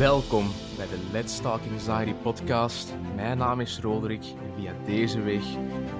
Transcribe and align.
Welkom 0.00 0.46
bij 0.76 0.86
de 0.86 0.98
Let's 1.12 1.40
Talk 1.40 1.60
Anxiety 1.72 2.12
podcast. 2.22 2.94
Mijn 3.14 3.38
naam 3.38 3.60
is 3.60 3.78
Roderick 3.80 4.22
en 4.22 4.52
via 4.56 4.72
deze 4.86 5.20
weg 5.20 5.42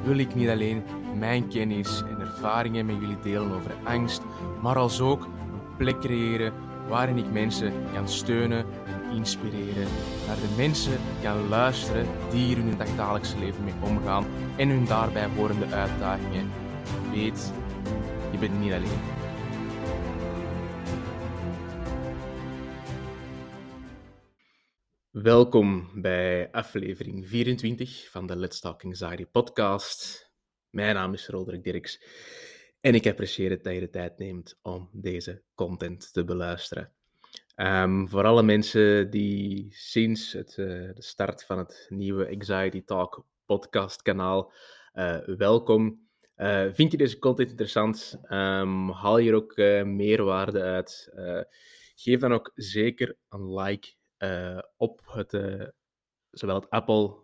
wil 0.04 0.18
ik 0.18 0.34
niet 0.34 0.48
alleen 0.48 0.82
mijn 1.18 1.48
kennis 1.48 2.02
en 2.02 2.20
ervaringen 2.20 2.86
met 2.86 2.96
jullie 3.00 3.20
delen 3.22 3.52
over 3.52 3.74
angst, 3.84 4.22
maar 4.62 4.76
als 4.76 5.00
ook 5.00 5.22
een 5.24 5.76
plek 5.76 6.00
creëren 6.00 6.52
waarin 6.88 7.16
ik 7.16 7.32
mensen 7.32 7.72
kan 7.94 8.08
steunen 8.08 8.64
en 8.86 9.16
inspireren. 9.16 9.88
Naar 10.26 10.36
de 10.36 10.54
mensen 10.56 10.98
kan 11.22 11.48
luisteren 11.48 12.06
die 12.30 12.44
hier 12.44 12.58
in 12.58 12.66
hun 12.66 12.78
dagdagelijkse 12.78 13.38
leven 13.38 13.64
mee 13.64 13.74
omgaan 13.80 14.24
en 14.56 14.68
hun 14.68 14.84
daarbij 14.84 15.28
horende 15.36 15.66
uitdagingen. 15.66 16.50
Weet, 17.12 17.52
je 18.30 18.38
bent 18.38 18.60
niet 18.60 18.72
alleen. 18.72 19.19
Welkom 25.22 25.90
bij 25.94 26.50
aflevering 26.52 27.28
24 27.28 28.10
van 28.10 28.26
de 28.26 28.36
Let's 28.36 28.60
Talk 28.60 28.84
Anxiety 28.84 29.24
podcast. 29.24 30.30
Mijn 30.70 30.94
naam 30.94 31.12
is 31.12 31.28
Roderick 31.28 31.64
Dirks 31.64 32.02
en 32.80 32.94
ik 32.94 33.06
apprecieer 33.06 33.50
het 33.50 33.64
dat 33.64 33.74
je 33.74 33.80
de 33.80 33.90
tijd 33.90 34.18
neemt 34.18 34.58
om 34.62 34.88
deze 34.92 35.42
content 35.54 36.12
te 36.12 36.24
beluisteren. 36.24 36.92
Um, 37.56 38.08
voor 38.08 38.24
alle 38.24 38.42
mensen 38.42 39.10
die 39.10 39.68
sinds 39.70 40.32
het, 40.32 40.56
uh, 40.56 40.66
de 40.94 41.02
start 41.02 41.44
van 41.44 41.58
het 41.58 41.86
nieuwe 41.88 42.28
Anxiety 42.28 42.82
Talk 42.84 43.26
podcast 43.44 44.02
kanaal 44.02 44.52
uh, 44.94 45.18
welkom. 45.18 46.08
Uh, 46.36 46.66
vind 46.72 46.92
je 46.92 46.98
deze 46.98 47.18
content 47.18 47.50
interessant? 47.50 48.20
Um, 48.22 48.90
haal 48.90 49.16
hier 49.16 49.34
ook 49.34 49.56
meerwaarde 49.84 50.62
uit? 50.62 51.12
geef 51.94 52.20
dan 52.20 52.32
ook 52.32 52.52
zeker 52.54 53.16
een 53.28 53.54
like 53.54 53.98
op 54.76 55.00
het, 55.04 55.30
zowel 56.30 56.54
het 56.54 56.70
Apple 56.70 57.16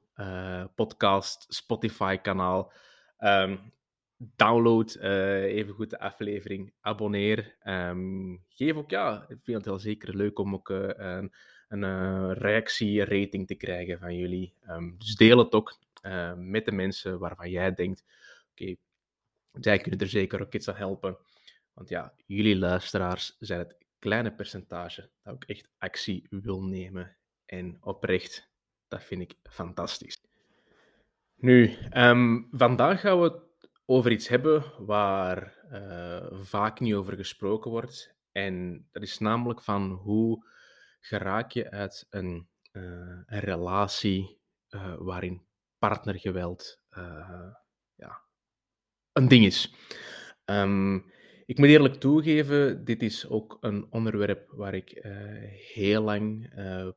podcast, 0.74 1.46
Spotify 1.48 2.16
kanaal. 2.16 2.72
Um, 3.18 3.72
download 4.16 4.94
even 4.94 5.74
goed 5.74 5.90
de 5.90 5.98
aflevering, 5.98 6.72
abonneer. 6.80 7.56
Um, 7.64 8.44
geef 8.48 8.74
ook, 8.74 8.90
ja, 8.90 9.22
ik 9.28 9.38
vind 9.42 9.56
het 9.56 9.64
heel 9.64 9.78
zeker 9.78 10.16
leuk 10.16 10.38
om 10.38 10.54
ook 10.54 10.68
een, 10.68 11.34
een 11.68 12.32
reactie, 12.32 13.04
rating 13.04 13.46
te 13.46 13.54
krijgen 13.54 13.98
van 13.98 14.16
jullie. 14.16 14.54
Um, 14.68 14.94
dus 14.98 15.14
deel 15.14 15.38
het 15.38 15.52
ook 15.52 15.78
met 16.36 16.64
de 16.64 16.72
mensen 16.72 17.18
waarvan 17.18 17.50
jij 17.50 17.74
denkt, 17.74 18.04
oké, 18.50 18.62
okay, 18.62 18.78
zij 19.52 19.78
kunnen 19.78 20.00
er 20.00 20.08
zeker 20.08 20.42
ook 20.42 20.54
iets 20.54 20.68
aan 20.68 20.76
helpen. 20.76 21.16
Want 21.72 21.88
ja, 21.88 22.12
jullie 22.26 22.58
luisteraars 22.58 23.36
zijn 23.38 23.58
het 23.58 23.76
kleine 24.06 24.32
percentage 24.32 25.10
dat 25.22 25.34
ook 25.34 25.44
echt 25.44 25.68
actie 25.78 26.26
wil 26.30 26.62
nemen. 26.62 27.16
En 27.44 27.76
oprecht, 27.80 28.50
dat 28.88 29.02
vind 29.04 29.22
ik 29.22 29.34
fantastisch. 29.42 30.24
Nu, 31.34 31.76
um, 31.96 32.48
vandaag 32.50 33.00
gaan 33.00 33.20
we 33.20 33.42
over 33.84 34.10
iets 34.10 34.28
hebben 34.28 34.64
waar 34.86 35.64
uh, 35.72 36.26
vaak 36.42 36.80
niet 36.80 36.94
over 36.94 37.16
gesproken 37.16 37.70
wordt. 37.70 38.14
En 38.32 38.86
dat 38.92 39.02
is 39.02 39.18
namelijk 39.18 39.62
van 39.62 39.90
hoe 39.90 40.46
geraak 41.00 41.50
je 41.50 41.70
uit 41.70 42.06
een, 42.10 42.48
uh, 42.72 42.82
een 43.26 43.40
relatie 43.40 44.40
uh, 44.70 44.94
waarin 44.98 45.46
partnergeweld 45.78 46.80
ja, 47.94 48.22
een 49.12 49.28
ding 49.28 49.44
is. 49.44 49.74
Um, 50.44 51.12
ik 51.46 51.58
moet 51.58 51.68
eerlijk 51.68 51.94
toegeven, 51.94 52.84
dit 52.84 53.02
is 53.02 53.28
ook 53.28 53.58
een 53.60 53.86
onderwerp 53.90 54.50
waar 54.50 54.74
ik 54.74 55.04
heel 55.74 56.02
lang 56.02 56.50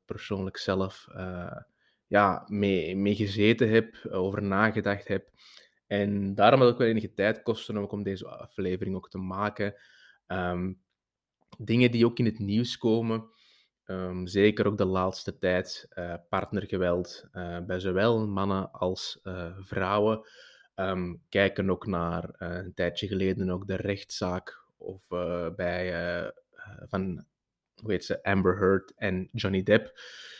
persoonlijk 0.05 0.57
zelf 0.57 1.07
ja, 2.07 2.45
mee, 2.47 2.95
mee 2.95 3.15
gezeten 3.15 3.69
heb, 3.69 3.95
over 4.09 4.43
nagedacht 4.43 5.07
heb. 5.07 5.29
En 5.87 6.35
daarom 6.35 6.59
had 6.61 6.71
ik 6.71 6.77
wel 6.77 6.87
enige 6.87 7.13
tijd 7.13 7.41
kosten 7.41 7.91
om, 7.91 8.03
deze 8.03 8.27
aflevering 8.27 8.95
ook 8.95 9.09
te 9.09 9.17
maken. 9.17 9.75
Um, 10.27 10.81
dingen 11.57 11.91
die 11.91 12.05
ook 12.05 12.19
in 12.19 12.25
het 12.25 12.39
nieuws 12.39 12.77
komen, 12.77 13.29
um, 13.85 14.27
zeker 14.27 14.67
ook 14.67 14.77
de 14.77 14.85
laatste 14.85 15.37
tijd, 15.37 15.87
partnergeweld 16.29 17.27
bij 17.67 17.79
zowel 17.79 18.27
mannen 18.27 18.71
als 18.71 19.19
vrouwen. 19.59 20.21
Um, 20.79 21.21
kijken 21.29 21.69
ook 21.69 21.87
naar 21.87 22.29
een 22.37 22.73
tijdje 22.73 23.07
geleden 23.07 23.49
ook 23.49 23.67
de 23.67 23.75
rechtszaak 23.75 24.59
of 24.77 25.07
bij 25.55 25.93
van 26.87 27.25
hoe 27.81 27.91
heet 27.91 28.05
ze, 28.05 28.23
Amber 28.23 28.57
Heard 28.57 28.93
en 28.95 29.29
Johnny 29.31 29.63
Depp. 29.63 29.99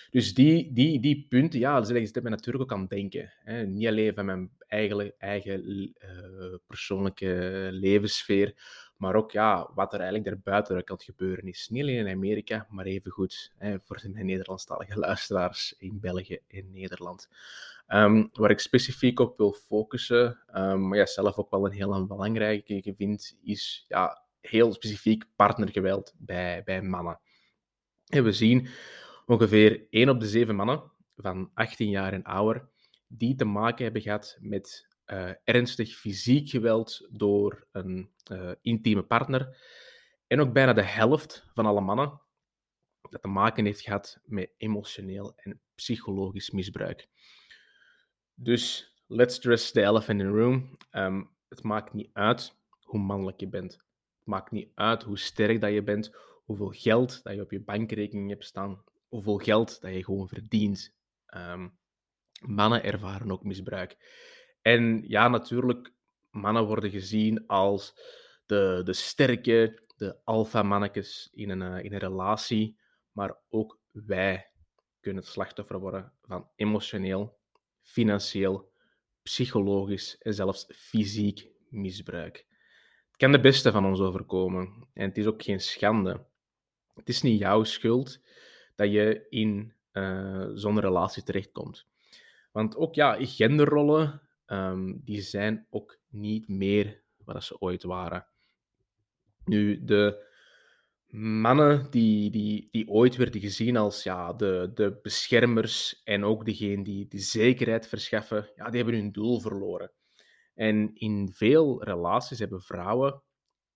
Dus 0.10 0.34
die, 0.34 0.74
die, 0.74 1.00
die 1.00 1.26
punten, 1.30 1.60
ja, 1.60 1.76
dat 1.76 1.88
zet 1.88 2.22
mij 2.22 2.32
natuurlijk 2.32 2.64
ook 2.64 2.78
aan 2.78 2.86
denken. 2.88 3.34
Hè. 3.44 3.66
Niet 3.66 3.88
alleen 3.88 4.14
van 4.14 4.26
mijn 4.26 4.52
eigen, 4.68 5.14
eigen 5.18 5.94
persoonlijke 6.68 7.68
levenssfeer, 7.72 8.54
maar 9.00 9.16
ook 9.16 9.32
ja, 9.32 9.70
wat 9.74 9.94
er 9.94 10.00
eigenlijk 10.00 10.30
daarbuiten 10.30 10.84
kan 10.84 11.00
gebeuren 11.00 11.48
is. 11.48 11.70
Niet 11.70 11.82
alleen 11.82 12.08
in 12.08 12.16
Amerika, 12.16 12.68
maar 12.70 12.86
evengoed 12.86 13.52
hè, 13.58 13.78
voor 13.84 14.02
mijn 14.14 14.26
Nederlandstalige 14.26 15.00
luisteraars 15.00 15.76
in 15.78 16.00
België 16.00 16.40
en 16.48 16.72
Nederland. 16.72 17.30
Um, 17.88 18.30
waar 18.34 18.50
ik 18.50 18.60
specifiek 18.60 19.20
op 19.20 19.38
wil 19.38 19.52
focussen, 19.52 20.40
um, 20.56 20.88
maar 20.88 20.98
ja, 20.98 21.06
zelf 21.06 21.38
ook 21.38 21.50
wel 21.50 21.66
een 21.66 21.72
heel 21.72 22.06
belangrijke 22.06 22.94
vind, 22.96 23.38
is 23.44 23.86
ja, 23.88 24.24
heel 24.42 24.74
specifiek 24.74 25.26
partnergeweld 25.36 26.14
bij, 26.18 26.62
bij 26.64 26.82
mannen. 26.82 27.20
En 28.08 28.24
we 28.24 28.32
zien 28.32 28.68
ongeveer 29.26 29.88
1 29.90 30.10
op 30.10 30.20
de 30.20 30.28
7 30.28 30.56
mannen 30.56 30.92
van 31.16 31.52
18 31.54 31.90
jaar 31.90 32.14
en 32.14 32.24
ouder 32.24 32.68
die 33.08 33.36
te 33.36 33.46
maken 33.46 33.84
hebben 33.84 34.02
gehad 34.02 34.38
met 34.40 34.88
uh, 35.12 35.32
ernstig 35.44 35.96
fysiek 35.96 36.50
geweld 36.50 37.08
door 37.12 37.68
een 37.72 38.12
uh, 38.32 38.52
intieme 38.62 39.04
partner. 39.04 39.58
En 40.28 40.40
ook 40.40 40.54
bijna 40.54 40.74
de 40.74 40.84
helft 40.84 41.50
van 41.54 41.66
alle 41.66 41.82
mannen 41.82 42.22
dat 43.10 43.22
te 43.22 43.28
maken 43.28 43.66
heeft 43.66 43.82
gehad 43.82 44.20
met 44.24 44.52
emotioneel 44.58 45.34
en 45.36 45.62
psychologisch 45.76 46.52
misbruik. 46.52 47.08
Dus 48.34 48.94
let's 49.08 49.38
address 49.38 49.72
the 49.72 49.82
elephant 49.82 50.22
in 50.22 50.28
the 50.28 50.38
room. 50.38 50.78
Um, 50.92 51.30
het 51.48 51.64
maakt 51.64 51.94
niet 51.94 52.10
uit 52.14 52.56
hoe 52.82 53.00
mannelijk 53.00 53.40
je 53.40 53.48
bent. 53.48 53.74
Het 53.74 54.26
maakt 54.26 54.52
niet 54.52 54.72
uit 54.76 55.04
hoe 55.04 55.18
sterk 55.18 55.62
dat 55.62 55.72
je 55.74 55.84
bent, 55.84 56.16
hoeveel 56.44 56.72
geld 56.72 57.24
dat 57.24 57.34
je 57.34 57.42
op 57.42 57.52
je 57.52 57.62
bankrekening 57.62 58.30
hebt 58.30 58.46
staan, 58.46 58.84
hoeveel 59.08 59.38
geld 59.38 59.82
dat 59.82 59.94
je 59.94 60.04
gewoon 60.04 60.28
verdient. 60.28 60.96
Um, 61.36 61.78
mannen 62.40 62.84
ervaren 62.84 63.32
ook 63.32 63.44
misbruik. 63.44 63.98
En 64.62 65.04
ja, 65.08 65.28
natuurlijk, 65.28 65.94
mannen 66.32 66.66
worden 66.66 66.92
gezien 66.92 67.48
als 67.48 67.94
de, 68.46 68.82
de 68.84 68.94
sterke, 68.94 69.88
de 69.96 70.18
alfa-mannetjes 70.24 71.30
in 71.32 71.50
een, 71.50 71.62
eh, 71.62 71.84
in 71.84 71.94
een 71.94 72.00
relatie. 72.00 72.78
Maar 73.12 73.38
ook 73.50 73.80
wij 73.92 74.52
kunnen 75.00 75.24
het 75.24 75.32
slachtoffer 75.32 75.80
worden 75.80 76.14
van 76.22 76.50
emotioneel, 76.56 77.38
financieel, 77.82 78.72
psychologisch 79.24 80.18
en 80.18 80.34
zelfs 80.34 80.66
fysiek 80.76 81.48
misbruik. 81.70 82.46
Het 83.08 83.18
kan 83.18 83.32
de 83.32 83.40
beste 83.40 83.72
van 83.72 83.86
ons 83.86 84.00
overkomen. 84.00 84.88
En 84.94 85.08
het 85.08 85.18
is 85.18 85.26
ook 85.26 85.44
geen 85.44 85.60
schande. 85.60 86.26
Het 86.94 87.10
is 87.10 87.22
niet 87.22 87.40
jouw 87.40 87.64
schuld 87.64 88.20
dat 88.76 88.92
je 88.92 89.26
in 89.30 89.74
uh, 89.94 90.50
zo'n 90.54 90.80
relatie 90.80 91.24
terechtkomt. 91.24 91.88
Want 92.52 92.76
ook 92.76 92.96
ja, 92.96 93.18
genderrollen, 93.20 94.22
um, 94.52 95.02
die 95.04 95.22
zijn 95.22 95.68
ook 95.70 96.00
niet 96.10 96.48
meer 96.48 97.04
wat 97.18 97.44
ze 97.44 97.60
ooit 97.60 97.84
waren. 97.84 98.28
Nu, 99.46 99.84
de 99.84 100.28
mannen 101.16 101.92
die, 101.92 102.32
die, 102.32 102.68
die 102.72 102.88
ooit 102.88 103.16
werden 103.16 103.42
gezien 103.42 103.78
als 103.78 104.04
ja, 104.04 104.34
de, 104.34 104.72
de 104.74 105.00
beschermers 105.02 106.02
en 106.04 106.24
ook 106.24 106.46
degene 106.46 106.84
die 106.84 107.08
de 107.08 107.20
zekerheid 107.20 107.88
verschaffen, 107.88 108.52
ja, 108.56 108.70
die 108.70 108.82
hebben 108.82 109.00
hun 109.00 109.12
doel 109.12 109.40
verloren. 109.40 109.92
En 110.54 110.96
in 110.96 111.32
veel 111.34 111.84
relaties 111.84 112.40
hebben 112.40 112.62
vrouwen 112.62 113.22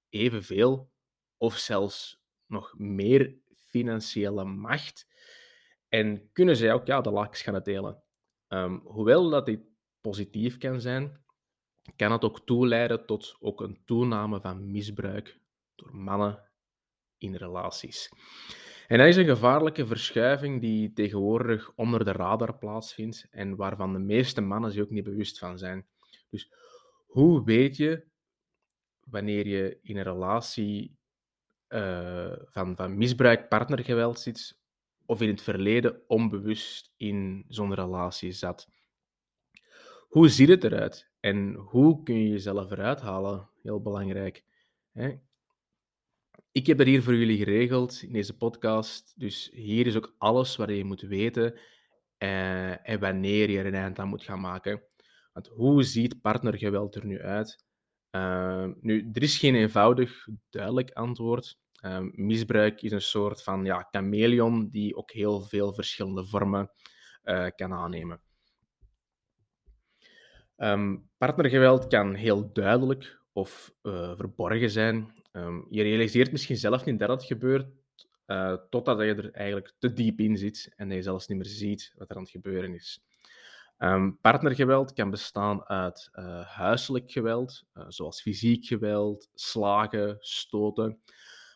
evenveel 0.09 0.91
of 1.37 1.57
zelfs 1.57 2.21
nog 2.45 2.73
meer 2.77 3.35
financiële 3.53 4.43
macht 4.43 5.07
en 5.89 6.29
kunnen 6.31 6.55
zij 6.55 6.73
ook 6.73 6.87
ja, 6.87 7.01
de 7.01 7.11
lakens 7.11 7.41
gaan 7.41 7.63
delen. 7.63 8.03
Um, 8.47 8.81
hoewel 8.83 9.29
dat 9.29 9.45
dit 9.45 9.61
positief 10.03 10.57
kan 10.57 10.81
zijn, 10.81 11.23
kan 11.95 12.11
het 12.11 12.23
ook 12.23 12.45
toeleiden 12.45 13.05
tot 13.05 13.35
ook 13.39 13.61
een 13.61 13.81
toename 13.85 14.41
van 14.41 14.71
misbruik 14.71 15.39
door 15.75 15.95
mannen 15.95 16.39
in 17.17 17.35
relaties. 17.35 18.09
En 18.87 18.97
dat 18.97 19.07
is 19.07 19.15
een 19.15 19.25
gevaarlijke 19.25 19.87
verschuiving 19.87 20.61
die 20.61 20.93
tegenwoordig 20.93 21.71
onder 21.75 22.05
de 22.05 22.11
radar 22.11 22.57
plaatsvindt 22.57 23.27
en 23.31 23.55
waarvan 23.55 23.93
de 23.93 23.99
meeste 23.99 24.41
mannen 24.41 24.71
zich 24.71 24.83
ook 24.83 24.89
niet 24.89 25.03
bewust 25.03 25.39
van 25.39 25.57
zijn. 25.57 25.85
Dus 26.29 26.51
hoe 27.05 27.43
weet 27.43 27.77
je 27.77 28.05
wanneer 29.03 29.47
je 29.47 29.79
in 29.81 29.97
een 29.97 30.03
relatie 30.03 30.97
uh, 31.69 32.33
van, 32.45 32.75
van 32.75 32.97
misbruik, 32.97 33.49
partnergeweld 33.49 34.19
zit, 34.19 34.59
of 35.05 35.21
in 35.21 35.29
het 35.29 35.41
verleden 35.41 36.01
onbewust 36.07 36.93
in 36.97 37.45
zo'n 37.47 37.73
relatie 37.73 38.31
zat. 38.31 38.67
Hoe 40.13 40.29
ziet 40.29 40.49
het 40.49 40.63
eruit 40.63 41.09
en 41.19 41.53
hoe 41.53 42.03
kun 42.03 42.15
je 42.15 42.29
jezelf 42.29 42.71
eruit 42.71 43.01
halen? 43.01 43.49
Heel 43.61 43.81
belangrijk. 43.81 44.43
Hè? 44.91 45.19
Ik 46.51 46.67
heb 46.67 46.77
dat 46.77 46.87
hier 46.87 47.03
voor 47.03 47.15
jullie 47.15 47.37
geregeld 47.37 48.01
in 48.01 48.13
deze 48.13 48.37
podcast. 48.37 49.13
Dus 49.19 49.49
hier 49.53 49.87
is 49.87 49.95
ook 49.95 50.15
alles 50.17 50.55
wat 50.55 50.69
je 50.69 50.83
moet 50.83 51.01
weten 51.01 51.59
eh, 52.17 52.89
en 52.89 52.99
wanneer 52.99 53.49
je 53.49 53.57
er 53.57 53.65
een 53.65 53.73
eind 53.73 53.99
aan 53.99 54.07
moet 54.07 54.23
gaan 54.23 54.39
maken. 54.39 54.83
Want 55.31 55.47
hoe 55.47 55.83
ziet 55.83 56.21
partnergeweld 56.21 56.95
er 56.95 57.05
nu 57.05 57.21
uit? 57.21 57.65
Uh, 58.11 58.67
nu, 58.81 59.09
er 59.13 59.21
is 59.21 59.37
geen 59.37 59.55
eenvoudig, 59.55 60.27
duidelijk 60.49 60.91
antwoord. 60.91 61.59
Uh, 61.85 61.99
misbruik 62.11 62.81
is 62.81 62.91
een 62.91 63.01
soort 63.01 63.43
van 63.43 63.65
ja, 63.65 63.87
chameleon 63.91 64.69
die 64.69 64.95
ook 64.95 65.11
heel 65.11 65.41
veel 65.41 65.73
verschillende 65.73 66.25
vormen 66.25 66.71
uh, 67.23 67.47
kan 67.55 67.73
aannemen. 67.73 68.21
Um, 70.57 71.09
partnergeweld 71.17 71.87
kan 71.87 72.13
heel 72.13 72.53
duidelijk 72.53 73.21
of 73.31 73.73
uh, 73.83 74.15
verborgen 74.15 74.69
zijn. 74.69 75.13
Um, 75.31 75.67
je 75.69 75.81
realiseert 75.81 76.31
misschien 76.31 76.57
zelf 76.57 76.85
niet 76.85 76.99
dat 76.99 77.09
het 77.09 77.23
gebeurt, 77.23 77.67
uh, 78.27 78.57
totdat 78.69 78.99
je 78.99 79.15
er 79.15 79.31
eigenlijk 79.31 79.73
te 79.79 79.93
diep 79.93 80.19
in 80.19 80.37
zit 80.37 80.73
en 80.75 80.89
je 80.89 81.01
zelfs 81.01 81.27
niet 81.27 81.37
meer 81.37 81.47
ziet 81.47 81.93
wat 81.97 82.09
er 82.09 82.15
aan 82.15 82.21
het 82.21 82.31
gebeuren 82.31 82.73
is. 82.73 83.03
Um, 83.77 84.17
partnergeweld 84.21 84.93
kan 84.93 85.09
bestaan 85.09 85.65
uit 85.65 86.09
uh, 86.13 86.47
huiselijk 86.47 87.11
geweld, 87.11 87.63
zoals 87.87 88.21
fysiek 88.21 88.65
geweld, 88.65 89.29
slagen, 89.33 90.17
stoten. 90.19 90.99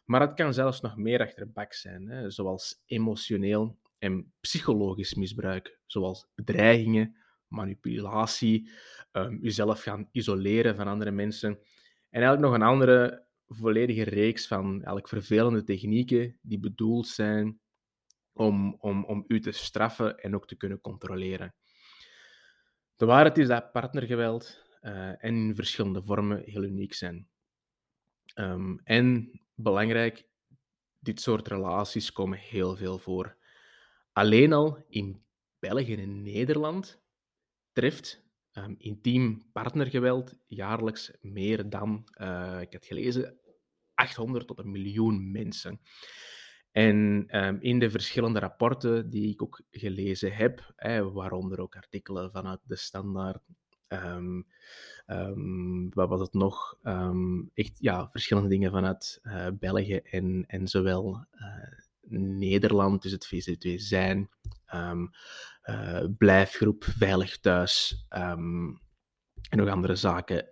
Maar 0.05 0.21
het 0.21 0.33
kan 0.33 0.53
zelfs 0.53 0.81
nog 0.81 0.97
meer 0.97 1.21
achterbak 1.21 1.73
zijn, 1.73 2.09
hè, 2.09 2.29
zoals 2.29 2.81
emotioneel 2.85 3.77
en 3.99 4.33
psychologisch 4.39 5.13
misbruik, 5.13 5.79
zoals 5.85 6.27
bedreigingen, 6.35 7.15
manipulatie, 7.47 8.69
um, 9.11 9.39
jezelf 9.41 9.81
gaan 9.81 10.09
isoleren 10.11 10.75
van 10.75 10.87
andere 10.87 11.11
mensen. 11.11 11.49
En 12.09 12.21
eigenlijk 12.21 12.41
nog 12.41 12.53
een 12.53 12.67
andere 12.67 13.25
volledige 13.47 14.03
reeks 14.03 14.47
van 14.47 14.71
eigenlijk 14.73 15.07
vervelende 15.07 15.63
technieken 15.63 16.37
die 16.41 16.59
bedoeld 16.59 17.07
zijn 17.07 17.59
om, 18.33 18.75
om, 18.79 19.05
om 19.05 19.23
u 19.27 19.39
te 19.39 19.51
straffen 19.51 20.19
en 20.19 20.35
ook 20.35 20.47
te 20.47 20.55
kunnen 20.55 20.81
controleren. 20.81 21.55
De 22.95 23.05
waarheid 23.05 23.37
is 23.37 23.47
dat 23.47 23.71
partnergeweld 23.71 24.65
uh, 24.81 25.07
en 25.07 25.35
in 25.35 25.55
verschillende 25.55 26.03
vormen 26.03 26.43
heel 26.45 26.63
uniek 26.63 26.93
zijn. 26.93 27.27
Um, 28.35 28.79
en 28.83 29.31
belangrijk, 29.55 30.27
dit 30.99 31.21
soort 31.21 31.47
relaties 31.47 32.11
komen 32.11 32.37
heel 32.37 32.75
veel 32.75 32.97
voor. 32.97 33.37
Alleen 34.11 34.53
al 34.53 34.85
in 34.87 35.21
België 35.59 35.95
en 35.95 36.21
Nederland 36.21 37.01
treft 37.77 38.23
um, 38.53 38.75
intiem 38.77 39.45
partnergeweld 39.51 40.35
jaarlijks 40.47 41.11
meer 41.21 41.69
dan, 41.69 42.07
uh, 42.21 42.61
ik 42.61 42.73
had 42.73 42.85
gelezen, 42.85 43.39
800 43.93 44.47
tot 44.47 44.59
een 44.59 44.71
miljoen 44.71 45.31
mensen. 45.31 45.79
En 46.71 47.25
um, 47.45 47.57
in 47.61 47.79
de 47.79 47.89
verschillende 47.89 48.39
rapporten 48.39 49.09
die 49.09 49.29
ik 49.29 49.41
ook 49.41 49.61
gelezen 49.71 50.35
heb, 50.35 50.73
waaronder 51.13 51.59
ook 51.59 51.75
artikelen 51.75 52.31
vanuit 52.31 52.59
de 52.63 52.75
Standaard, 52.75 53.43
um, 53.87 54.45
wat 55.93 56.09
was 56.09 56.21
het 56.21 56.33
nog? 56.33 56.77
echt 57.53 57.77
ja, 57.79 58.09
verschillende 58.09 58.49
dingen 58.49 58.71
vanuit 58.71 59.19
uh, 59.23 59.47
België 59.59 59.95
en, 59.95 60.43
en 60.47 60.67
zowel 60.67 61.25
uh, 61.33 62.19
Nederland, 62.39 63.01
dus 63.01 63.11
het 63.11 63.27
VZ2 63.27 63.73
zijn, 63.75 64.29
um, 64.73 65.09
uh, 65.63 66.03
blijfgroep, 66.17 66.83
veilig 66.83 67.39
thuis 67.39 68.05
um, 68.09 68.81
en 69.49 69.57
nog 69.57 69.69
andere 69.69 69.95
zaken 69.95 70.49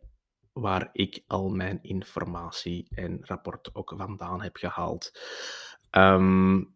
waar 0.54 0.90
ik 0.92 1.24
al 1.28 1.50
mijn 1.50 1.80
informatie 1.82 2.88
en 2.90 3.20
rapport 3.22 3.70
ook 3.76 3.94
vandaan 3.98 4.42
heb 4.42 4.56
gehaald. 4.56 5.12
Um, 5.92 6.76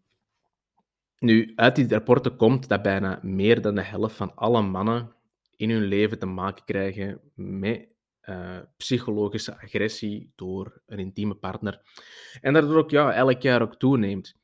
nu, 1.18 1.52
uit 1.54 1.76
die 1.76 1.88
rapporten 1.88 2.36
komt 2.36 2.68
dat 2.68 2.82
bijna 2.82 3.18
meer 3.22 3.62
dan 3.62 3.74
de 3.74 3.82
helft 3.82 4.16
van 4.16 4.34
alle 4.34 4.62
mannen 4.62 5.14
in 5.56 5.70
hun 5.70 5.82
leven 5.82 6.18
te 6.18 6.26
maken 6.26 6.64
krijgen 6.64 7.20
met 7.34 7.88
uh, 8.24 8.58
psychologische 8.76 9.60
agressie 9.60 10.32
door 10.36 10.82
een 10.86 10.98
intieme 10.98 11.34
partner. 11.34 11.80
En 12.40 12.52
dat 12.52 12.64
ook 12.64 12.90
ja, 12.90 13.12
elk 13.12 13.42
jaar 13.42 13.62
ook 13.62 13.76
toeneemt. 13.76 14.38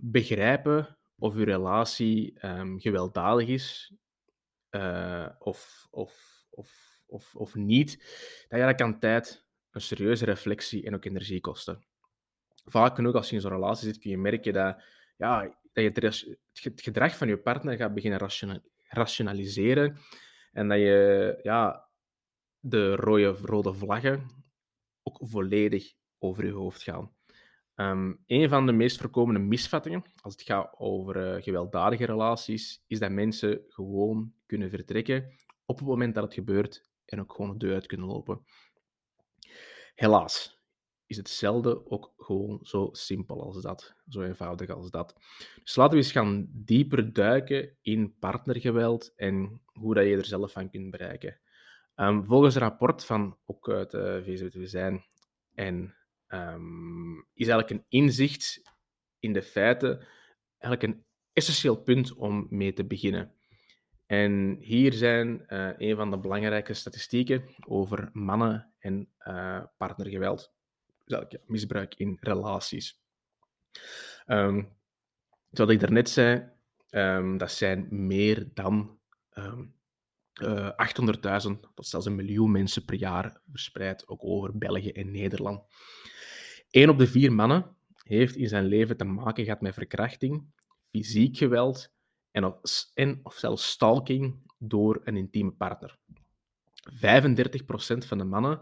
Begrijpen 0.00 0.97
of 1.18 1.34
uw 1.34 1.44
relatie 1.44 2.46
um, 2.46 2.80
gewelddadig 2.80 3.48
is 3.48 3.92
uh, 4.70 5.28
of, 5.38 5.86
of, 5.90 6.44
of, 6.50 7.02
of, 7.06 7.34
of 7.34 7.54
niet, 7.54 7.98
dat, 8.48 8.58
ja, 8.58 8.66
dat 8.66 8.76
kan 8.76 8.98
tijd, 8.98 9.46
een 9.70 9.80
serieuze 9.80 10.24
reflectie 10.24 10.84
en 10.84 10.94
ook 10.94 11.04
energie 11.04 11.40
kosten. 11.40 11.86
Vaak 12.64 12.94
genoeg 12.94 13.14
als 13.14 13.28
je 13.28 13.34
in 13.34 13.40
zo'n 13.40 13.50
relatie 13.50 13.86
zit, 13.86 13.98
kun 13.98 14.10
je 14.10 14.18
merken 14.18 14.52
dat, 14.52 14.82
ja, 15.16 15.58
dat 15.72 15.84
je 15.84 16.38
het 16.62 16.82
gedrag 16.82 17.16
van 17.16 17.28
je 17.28 17.38
partner 17.38 17.76
gaat 17.76 17.94
beginnen 17.94 18.62
rationaliseren 18.88 19.98
en 20.52 20.68
dat 20.68 20.78
je 20.78 21.38
ja, 21.42 21.88
de 22.60 22.96
rode, 22.96 23.30
rode 23.30 23.74
vlaggen 23.74 24.44
ook 25.02 25.18
volledig 25.20 25.92
over 26.18 26.46
je 26.46 26.52
hoofd 26.52 26.82
gaan. 26.82 27.16
Um, 27.80 28.22
een 28.26 28.48
van 28.48 28.66
de 28.66 28.72
meest 28.72 29.00
voorkomende 29.00 29.40
misvattingen 29.40 30.04
als 30.20 30.32
het 30.32 30.42
gaat 30.42 30.74
over 30.78 31.36
uh, 31.36 31.42
gewelddadige 31.42 32.04
relaties, 32.04 32.84
is 32.86 32.98
dat 32.98 33.10
mensen 33.10 33.64
gewoon 33.68 34.32
kunnen 34.46 34.70
vertrekken 34.70 35.32
op 35.64 35.78
het 35.78 35.86
moment 35.86 36.14
dat 36.14 36.24
het 36.24 36.34
gebeurt 36.34 36.88
en 37.04 37.20
ook 37.20 37.32
gewoon 37.32 37.50
de 37.50 37.66
deur 37.66 37.74
uit 37.74 37.86
kunnen 37.86 38.06
lopen. 38.06 38.40
Helaas 39.94 40.62
is 41.06 41.16
het 41.16 41.28
zelden 41.28 41.90
ook 41.90 42.12
gewoon 42.16 42.58
zo 42.62 42.88
simpel 42.92 43.42
als 43.42 43.62
dat, 43.62 43.94
zo 44.08 44.22
eenvoudig 44.22 44.70
als 44.70 44.90
dat. 44.90 45.14
Dus 45.62 45.76
laten 45.76 45.98
we 45.98 46.04
eens 46.04 46.12
gaan 46.12 46.48
dieper 46.50 47.12
duiken 47.12 47.76
in 47.82 48.18
partnergeweld 48.18 49.12
en 49.16 49.60
hoe 49.72 49.94
dat 49.94 50.04
je 50.04 50.16
er 50.16 50.24
zelf 50.24 50.52
van 50.52 50.70
kunt 50.70 50.90
bereiken. 50.90 51.40
Um, 51.96 52.24
volgens 52.24 52.54
een 52.54 52.60
rapport 52.60 53.04
van 53.04 53.38
ook 53.46 53.68
uit 53.68 53.94
uh, 53.94 54.16
eh, 54.16 54.24
VZW 54.24 54.64
zijn 54.64 55.04
en 55.54 55.94
um, 56.28 57.16
is 57.34 57.48
eigenlijk 57.48 57.70
een 57.70 57.84
inzicht 57.88 58.62
in 59.18 59.32
de 59.32 59.42
feiten 59.42 60.06
eigenlijk 60.58 60.82
een 60.82 61.04
essentieel 61.32 61.76
punt 61.76 62.14
om 62.14 62.46
mee 62.50 62.72
te 62.72 62.84
beginnen. 62.84 63.32
En 64.06 64.56
hier 64.60 64.92
zijn 64.92 65.44
uh, 65.48 65.70
een 65.76 65.96
van 65.96 66.10
de 66.10 66.18
belangrijke 66.18 66.74
statistieken 66.74 67.44
over 67.66 68.10
mannen 68.12 68.72
en 68.78 69.08
uh, 69.26 69.62
partnergeweld. 69.76 70.52
Dus 71.04 71.24
ja, 71.28 71.38
misbruik 71.46 71.94
in 71.94 72.16
relaties. 72.20 73.00
Zoals 75.50 75.70
ik 75.70 75.80
daarnet 75.80 76.08
zei, 76.08 76.50
um, 76.90 77.38
dat 77.38 77.52
zijn 77.52 77.86
meer 77.90 78.48
dan 78.54 78.98
um, 79.34 79.74
uh, 80.42 80.70
800.000 81.46 81.60
tot 81.74 81.86
zelfs 81.86 82.06
een 82.06 82.14
miljoen 82.14 82.50
mensen 82.50 82.84
per 82.84 82.94
jaar 82.94 83.40
verspreid, 83.50 84.08
ook 84.08 84.24
over 84.24 84.58
België 84.58 84.90
en 84.90 85.10
Nederland. 85.10 85.62
Eén 86.70 86.88
op 86.88 86.98
de 86.98 87.06
vier 87.06 87.32
mannen 87.32 87.76
heeft 88.02 88.36
in 88.36 88.48
zijn 88.48 88.64
leven 88.64 88.96
te 88.96 89.04
maken 89.04 89.44
gehad 89.44 89.60
met 89.60 89.74
verkrachting, 89.74 90.44
fysiek 90.90 91.36
geweld 91.36 91.92
en 92.30 92.44
of, 93.22 93.34
zelfs 93.34 93.70
stalking 93.70 94.52
door 94.58 95.00
een 95.04 95.16
intieme 95.16 95.50
partner. 95.50 95.98
35% 96.92 96.98
van 98.06 98.18
de 98.18 98.24
mannen 98.24 98.60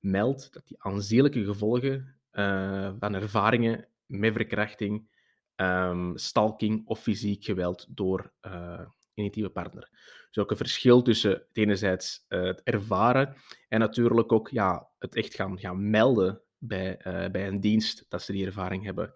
meldt 0.00 0.52
dat 0.52 0.66
die 0.66 0.82
aanzienlijke 0.82 1.44
gevolgen 1.44 2.16
uh, 2.32 2.92
van 2.98 3.14
ervaringen 3.14 3.88
met 4.06 4.32
verkrachting, 4.32 5.08
um, 5.56 6.16
stalking 6.16 6.86
of 6.86 7.00
fysiek 7.00 7.44
geweld 7.44 7.86
door 7.88 8.32
uh, 8.42 8.80
een 9.14 9.24
intieme 9.24 9.48
partner. 9.48 9.88
Dus 10.30 10.44
ook 10.44 10.50
een 10.50 10.56
verschil 10.56 11.02
tussen 11.02 11.46
enerzijds 11.52 12.24
uh, 12.28 12.42
het 12.42 12.62
ervaren 12.62 13.36
en 13.68 13.78
natuurlijk 13.78 14.32
ook 14.32 14.48
ja, 14.48 14.88
het 14.98 15.14
echt 15.14 15.34
gaan, 15.34 15.58
gaan 15.58 15.90
melden 15.90 16.40
bij, 16.58 16.98
uh, 17.06 17.30
bij 17.30 17.46
een 17.46 17.60
dienst 17.60 18.06
dat 18.08 18.22
ze 18.22 18.32
die 18.32 18.46
ervaring 18.46 18.84
hebben. 18.84 19.14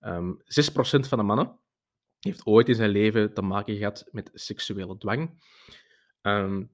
Um, 0.00 0.10
ehm, 0.10 0.32
6% 0.44 1.08
van 1.08 1.18
de 1.18 1.24
mannen 1.24 1.58
heeft 2.20 2.46
ooit 2.46 2.68
in 2.68 2.74
zijn 2.74 2.90
leven 2.90 3.34
te 3.34 3.42
maken 3.42 3.76
gehad 3.76 4.08
met 4.10 4.30
seksuele 4.34 4.98
dwang. 4.98 5.42
Um, 6.22 6.70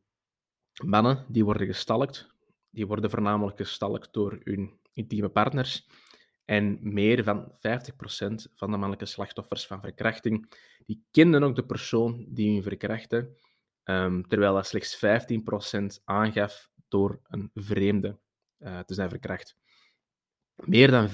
mannen 0.85 1.27
die 1.29 1.45
worden 1.45 1.67
gestalkt, 1.67 2.29
die 2.71 2.87
worden 2.87 3.11
voornamelijk 3.11 3.57
gestalkt 3.57 4.13
door 4.13 4.41
hun 4.45 4.81
intieme 4.93 5.29
partners. 5.29 5.87
En 6.45 6.79
meer 6.83 7.25
dan 7.25 7.53
50% 7.53 8.47
van 8.55 8.71
de 8.71 8.77
mannelijke 8.77 9.07
slachtoffers 9.07 9.67
van 9.67 9.81
verkrachting, 9.81 10.53
die 10.87 11.05
kenden 11.11 11.43
ook 11.43 11.55
de 11.55 11.65
persoon 11.65 12.27
die 12.29 12.53
hun 12.53 12.63
verkrachtte, 12.63 13.37
um, 13.85 14.29
terwijl 14.29 14.55
dat 14.55 14.67
slechts 14.67 14.97
15% 14.97 16.03
aangaf 16.05 16.71
door 16.89 17.21
een 17.23 17.51
vreemde 17.55 18.19
uh, 18.59 18.79
te 18.79 18.95
zijn 18.95 19.09
verkracht. 19.09 19.57
Meer 20.65 20.91
dan 20.91 21.09
5% 21.09 21.13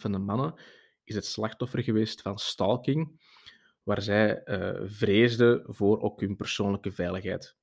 van 0.00 0.12
de 0.12 0.18
mannen 0.18 0.54
is 1.04 1.14
het 1.14 1.26
slachtoffer 1.26 1.82
geweest 1.82 2.22
van 2.22 2.38
stalking, 2.38 3.20
waar 3.82 4.02
zij 4.02 4.42
uh, 4.44 4.80
vreesde 4.84 5.64
voor 5.66 6.00
ook 6.00 6.20
hun 6.20 6.36
persoonlijke 6.36 6.92
veiligheid. 6.92 7.56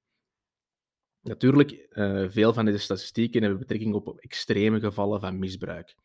Natuurlijk, 1.22 1.88
uh, 1.90 2.26
veel 2.30 2.54
van 2.54 2.66
deze 2.66 2.78
statistieken 2.78 3.42
hebben 3.42 3.60
betrekking 3.60 3.94
op 3.94 4.20
extreme 4.20 4.80
gevallen 4.80 5.22
van 5.22 5.40
misbruik. 5.40 5.96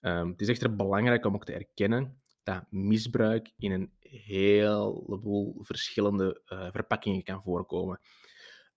Um, 0.00 0.30
het 0.30 0.40
is 0.40 0.48
echter 0.48 0.76
belangrijk 0.76 1.24
om 1.24 1.34
ook 1.34 1.44
te 1.44 1.52
erkennen 1.52 2.20
dat 2.42 2.64
misbruik 2.70 3.52
in 3.58 3.72
een 3.72 3.92
heleboel 4.00 5.56
verschillende 5.58 6.42
uh, 6.46 6.68
verpakkingen 6.72 7.22
kan 7.22 7.42
voorkomen. 7.42 8.00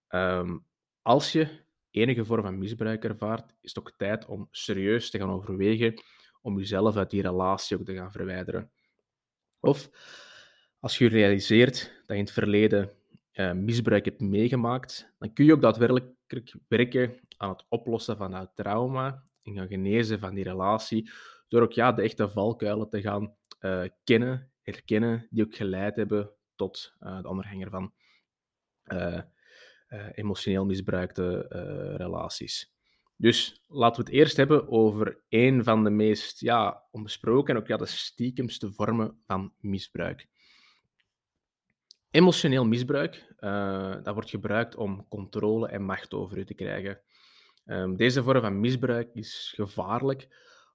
Um, 0.09 0.65
als 1.01 1.31
je 1.31 1.63
enige 1.91 2.25
vorm 2.25 2.43
van 2.43 2.57
misbruik 2.57 3.03
ervaart, 3.03 3.55
is 3.61 3.69
het 3.75 3.79
ook 3.79 3.93
tijd 3.97 4.25
om 4.25 4.47
serieus 4.51 5.09
te 5.09 5.17
gaan 5.17 5.29
overwegen 5.29 5.93
om 6.41 6.57
jezelf 6.57 6.95
uit 6.95 7.09
die 7.09 7.21
relatie 7.21 7.77
ook 7.77 7.85
te 7.85 7.95
gaan 7.95 8.11
verwijderen. 8.11 8.71
Of 9.59 9.89
als 10.79 10.97
je 10.97 11.07
realiseert 11.07 11.73
dat 11.75 12.07
je 12.07 12.13
in 12.13 12.19
het 12.19 12.31
verleden 12.31 12.91
uh, 13.33 13.51
misbruik 13.51 14.05
hebt 14.05 14.21
meegemaakt, 14.21 15.13
dan 15.17 15.33
kun 15.33 15.45
je 15.45 15.53
ook 15.53 15.61
daadwerkelijk 15.61 16.55
werken 16.67 17.19
aan 17.37 17.49
het 17.49 17.65
oplossen 17.69 18.17
van 18.17 18.31
dat 18.31 18.51
trauma 18.55 19.23
en 19.43 19.55
gaan 19.55 19.67
genezen 19.67 20.19
van 20.19 20.33
die 20.35 20.43
relatie, 20.43 21.11
door 21.47 21.61
ook 21.61 21.71
ja, 21.71 21.91
de 21.91 22.01
echte 22.01 22.29
valkuilen 22.29 22.89
te 22.89 23.01
gaan 23.01 23.35
uh, 23.59 23.83
kennen, 24.03 24.51
herkennen, 24.61 25.27
die 25.29 25.43
ook 25.43 25.55
geleid 25.55 25.95
hebben 25.95 26.31
tot 26.55 26.93
uh, 26.99 27.21
de 27.21 27.27
onderhanger 27.27 27.69
van 27.69 27.93
emotioneel 30.13 30.65
misbruikte 30.65 31.45
relaties. 31.97 32.71
Dus 33.15 33.63
laten 33.67 34.03
we 34.03 34.09
het 34.09 34.19
eerst 34.19 34.37
hebben 34.37 34.69
over 34.69 35.21
een 35.29 35.63
van 35.63 35.83
de 35.83 35.89
meest 35.89 36.39
ja, 36.39 36.83
onbesproken 36.91 37.55
en 37.55 37.61
ook 37.61 37.67
ja, 37.67 37.77
de 37.77 37.85
stiekemste 37.85 38.71
vormen 38.71 39.17
van 39.25 39.53
misbruik. 39.59 40.27
Emotioneel 42.11 42.65
misbruik, 42.65 43.35
uh, 43.39 43.95
dat 44.03 44.13
wordt 44.13 44.29
gebruikt 44.29 44.75
om 44.75 45.07
controle 45.07 45.67
en 45.67 45.83
macht 45.83 46.13
over 46.13 46.37
u 46.37 46.45
te 46.45 46.53
krijgen. 46.53 47.01
Um, 47.65 47.95
deze 47.95 48.23
vorm 48.23 48.41
van 48.41 48.59
misbruik 48.59 49.09
is 49.13 49.53
gevaarlijk, 49.55 50.27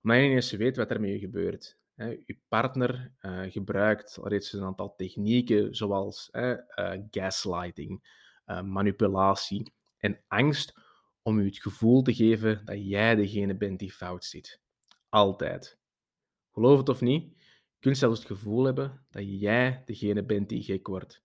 omdat 0.02 0.18
je 0.18 0.26
niet 0.26 0.34
eens 0.34 0.52
weet 0.52 0.76
wat 0.76 0.90
er 0.90 1.00
met 1.00 1.10
je 1.10 1.18
gebeurt. 1.18 1.78
Uw 1.96 2.36
partner 2.48 3.12
gebruikt 3.48 4.18
reeds 4.22 4.52
een 4.52 4.62
aantal 4.62 4.94
technieken, 4.96 5.74
zoals 5.74 6.28
gaslighting, 7.10 8.22
manipulatie 8.46 9.72
en 9.98 10.20
angst, 10.28 10.74
om 11.22 11.38
u 11.38 11.44
het 11.44 11.58
gevoel 11.58 12.02
te 12.02 12.14
geven 12.14 12.64
dat 12.64 12.88
jij 12.88 13.14
degene 13.14 13.56
bent 13.56 13.78
die 13.78 13.92
fout 13.92 14.24
zit. 14.24 14.60
Altijd. 15.08 15.78
Geloof 16.52 16.78
het 16.78 16.88
of 16.88 17.00
niet, 17.00 17.32
je 17.38 17.80
kunt 17.80 17.98
zelfs 17.98 18.18
het 18.18 18.28
gevoel 18.28 18.64
hebben 18.64 19.06
dat 19.10 19.40
jij 19.40 19.82
degene 19.84 20.24
bent 20.24 20.48
die 20.48 20.62
gek 20.62 20.86
wordt. 20.86 21.22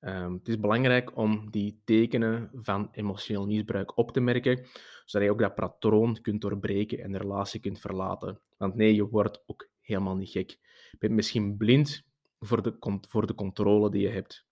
Um, 0.00 0.32
het 0.32 0.48
is 0.48 0.60
belangrijk 0.60 1.16
om 1.16 1.50
die 1.50 1.80
tekenen 1.84 2.50
van 2.54 2.88
emotioneel 2.92 3.46
misbruik 3.46 3.96
op 3.96 4.12
te 4.12 4.20
merken, 4.20 4.66
zodat 5.04 5.26
je 5.26 5.32
ook 5.32 5.40
dat 5.40 5.54
patroon 5.54 6.20
kunt 6.20 6.40
doorbreken 6.40 6.98
en 6.98 7.12
de 7.12 7.18
relatie 7.18 7.60
kunt 7.60 7.80
verlaten. 7.80 8.40
Want 8.56 8.74
nee, 8.74 8.94
je 8.94 9.08
wordt 9.08 9.42
ook 9.46 9.68
helemaal 9.80 10.16
niet 10.16 10.30
gek. 10.30 10.50
Je 10.90 10.96
bent 10.98 11.12
misschien 11.12 11.56
blind 11.56 12.06
voor 12.40 12.62
de, 12.62 12.76
voor 13.08 13.26
de 13.26 13.34
controle 13.34 13.90
die 13.90 14.02
je 14.02 14.08
hebt. 14.08 14.46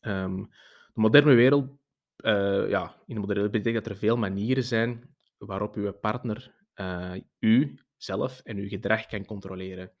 Um, 0.00 0.48
de 0.94 1.00
moderne 1.00 1.34
wereld, 1.34 1.70
uh, 2.24 2.68
ja, 2.68 3.02
in 3.06 3.14
de 3.14 3.20
moderne 3.20 3.42
wereld 3.42 3.50
betekent 3.50 3.84
dat 3.84 3.92
er 3.92 3.98
veel 3.98 4.16
manieren 4.16 4.64
zijn 4.64 5.16
waarop 5.38 5.74
uw 5.74 5.92
partner 5.92 6.54
uh, 6.74 7.14
u 7.38 7.78
zelf 7.96 8.40
en 8.40 8.56
uw 8.56 8.68
gedrag 8.68 9.06
kan 9.06 9.24
controleren. 9.24 9.92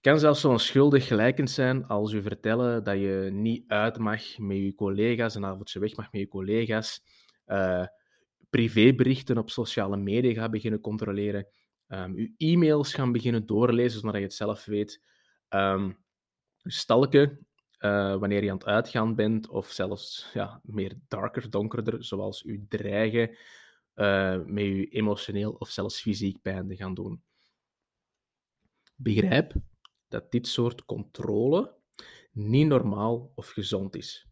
Kan 0.00 0.18
zelfs 0.18 0.40
zo 0.40 0.50
onschuldig 0.50 1.06
gelijkend 1.06 1.50
zijn 1.50 1.86
als 1.86 2.12
u 2.12 2.22
vertellen 2.22 2.84
dat 2.84 2.98
je 2.98 3.28
niet 3.32 3.64
uit 3.68 3.98
mag 3.98 4.38
met 4.38 4.56
je 4.56 4.74
collega's, 4.74 5.34
een 5.34 5.44
avondje 5.44 5.80
weg 5.80 5.96
mag 5.96 6.12
met 6.12 6.20
je 6.20 6.28
collega's, 6.28 7.02
uh, 7.46 7.86
privéberichten 8.50 9.38
op 9.38 9.50
sociale 9.50 9.96
media 9.96 10.32
gaan 10.32 10.50
beginnen 10.50 10.80
controleren, 10.80 11.46
um, 11.88 12.14
uw 12.14 12.28
e-mails 12.36 12.94
gaan 12.94 13.12
beginnen 13.12 13.46
doorlezen 13.46 14.00
zonder 14.00 14.12
dat 14.12 14.20
je 14.20 14.26
het 14.26 14.36
zelf 14.36 14.64
weet, 14.64 15.02
um, 15.48 15.98
stalken 16.62 17.46
uh, 17.80 18.16
wanneer 18.16 18.44
je 18.44 18.50
aan 18.50 18.56
het 18.56 18.66
uitgaan 18.66 19.14
bent, 19.14 19.48
of 19.48 19.70
zelfs 19.70 20.30
ja, 20.32 20.60
meer 20.64 20.98
darker, 21.08 21.50
donkerder, 21.50 22.04
zoals 22.04 22.42
u 22.42 22.66
dreigen 22.68 23.36
uh, 23.94 24.40
met 24.44 24.64
je 24.64 24.88
emotioneel 24.88 25.52
of 25.52 25.68
zelfs 25.68 26.00
fysiek 26.00 26.42
pijn 26.42 26.68
te 26.68 26.76
gaan 26.76 26.94
doen. 26.94 27.22
Begrijp 28.96 29.52
dat 30.08 30.30
dit 30.30 30.46
soort 30.46 30.84
controle 30.84 31.74
niet 32.32 32.66
normaal 32.66 33.32
of 33.34 33.48
gezond 33.48 33.96
is. 33.96 34.28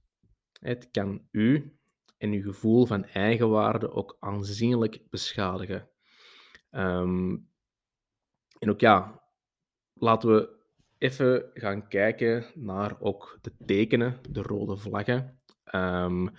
Het 0.60 0.90
kan 0.90 1.26
u 1.30 1.76
en 2.18 2.32
uw 2.32 2.42
gevoel 2.42 2.86
van 2.86 3.04
eigenwaarde 3.04 3.90
ook 3.90 4.16
aanzienlijk 4.20 5.00
beschadigen. 5.10 5.88
Um, 6.70 7.48
en 8.58 8.70
ook 8.70 8.80
ja, 8.80 9.22
laten 9.94 10.34
we 10.34 10.57
even 10.98 11.50
gaan 11.54 11.88
kijken 11.88 12.44
naar 12.54 13.00
ook 13.00 13.38
de 13.40 13.52
tekenen, 13.66 14.18
de 14.30 14.42
rode 14.42 14.76
vlaggen. 14.76 15.40
Um, 15.74 16.30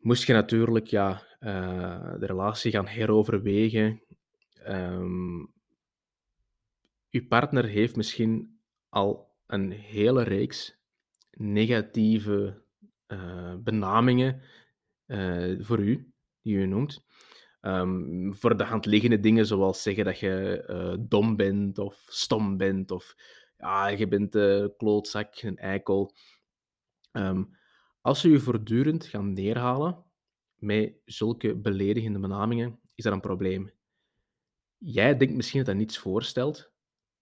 moest 0.00 0.26
je 0.26 0.32
natuurlijk 0.32 0.86
ja, 0.86 1.22
uh, 1.40 2.14
de 2.18 2.26
relatie 2.26 2.72
gaan 2.72 2.86
heroverwegen, 2.86 4.02
um, 4.66 5.52
uw 7.10 7.26
partner 7.28 7.64
heeft 7.64 7.96
misschien 7.96 8.60
al 8.88 9.32
een 9.46 9.70
hele 9.70 10.22
reeks 10.22 10.78
negatieve 11.30 12.62
uh, 13.08 13.54
benamingen 13.56 14.42
uh, 15.06 15.64
voor 15.64 15.78
u, 15.78 16.12
die 16.42 16.54
u 16.54 16.66
noemt. 16.66 17.04
Um, 17.66 18.34
voor 18.34 18.56
de 18.56 18.64
hand 18.64 18.86
liggende 18.86 19.20
dingen 19.20 19.46
zoals 19.46 19.82
zeggen 19.82 20.04
dat 20.04 20.18
je 20.18 20.64
uh, 20.70 21.06
dom 21.08 21.36
bent 21.36 21.78
of 21.78 22.04
stom 22.08 22.56
bent 22.56 22.90
of 22.90 23.14
ja, 23.58 23.88
je 23.88 24.08
bent 24.08 24.34
een 24.34 24.74
klootzak, 24.76 25.42
een 25.42 25.56
eikel. 25.56 26.14
Um, 27.12 27.56
als 28.00 28.24
u 28.24 28.32
je 28.32 28.40
voortdurend 28.40 29.06
gaat 29.06 29.22
neerhalen 29.22 30.04
met 30.54 30.92
zulke 31.04 31.54
beledigende 31.56 32.18
benamingen, 32.18 32.80
is 32.94 33.04
dat 33.04 33.12
een 33.12 33.20
probleem. 33.20 33.72
Jij 34.78 35.16
denkt 35.16 35.34
misschien 35.34 35.58
dat 35.58 35.68
dat 35.68 35.76
niets 35.76 35.98
voorstelt, 35.98 36.72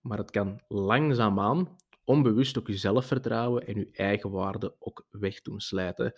maar 0.01 0.19
het 0.19 0.31
kan 0.31 0.61
langzaamaan 0.69 1.77
onbewust 2.05 2.59
ook 2.59 2.67
je 2.67 2.77
zelfvertrouwen 2.77 3.67
en 3.67 3.79
je 3.79 3.89
eigen 3.93 4.31
waarde 4.31 4.75
ook 4.79 5.07
weg 5.11 5.43
doen 5.43 5.61
slijten, 5.61 6.15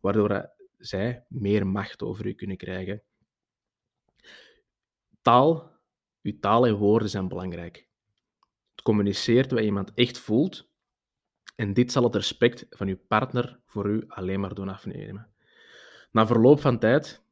waardoor 0.00 0.50
zij 0.78 1.24
meer 1.28 1.66
macht 1.66 2.02
over 2.02 2.26
u 2.26 2.32
kunnen 2.32 2.56
krijgen. 2.56 3.02
Taal, 5.28 5.72
uw 6.22 6.38
taal 6.40 6.66
en 6.66 6.74
woorden 6.74 7.08
zijn 7.08 7.28
belangrijk. 7.28 7.88
Het 8.70 8.82
communiceert 8.82 9.50
wat 9.50 9.60
iemand 9.60 9.92
echt 9.94 10.18
voelt 10.18 10.68
en 11.56 11.74
dit 11.74 11.92
zal 11.92 12.02
het 12.02 12.14
respect 12.14 12.66
van 12.70 12.88
uw 12.88 12.98
partner 13.08 13.60
voor 13.66 13.86
u 13.86 14.04
alleen 14.08 14.40
maar 14.40 14.54
doen 14.54 14.68
afnemen. 14.68 15.28
Na 16.10 16.26
verloop 16.26 16.60
van 16.60 16.78
tijd, 16.78 17.22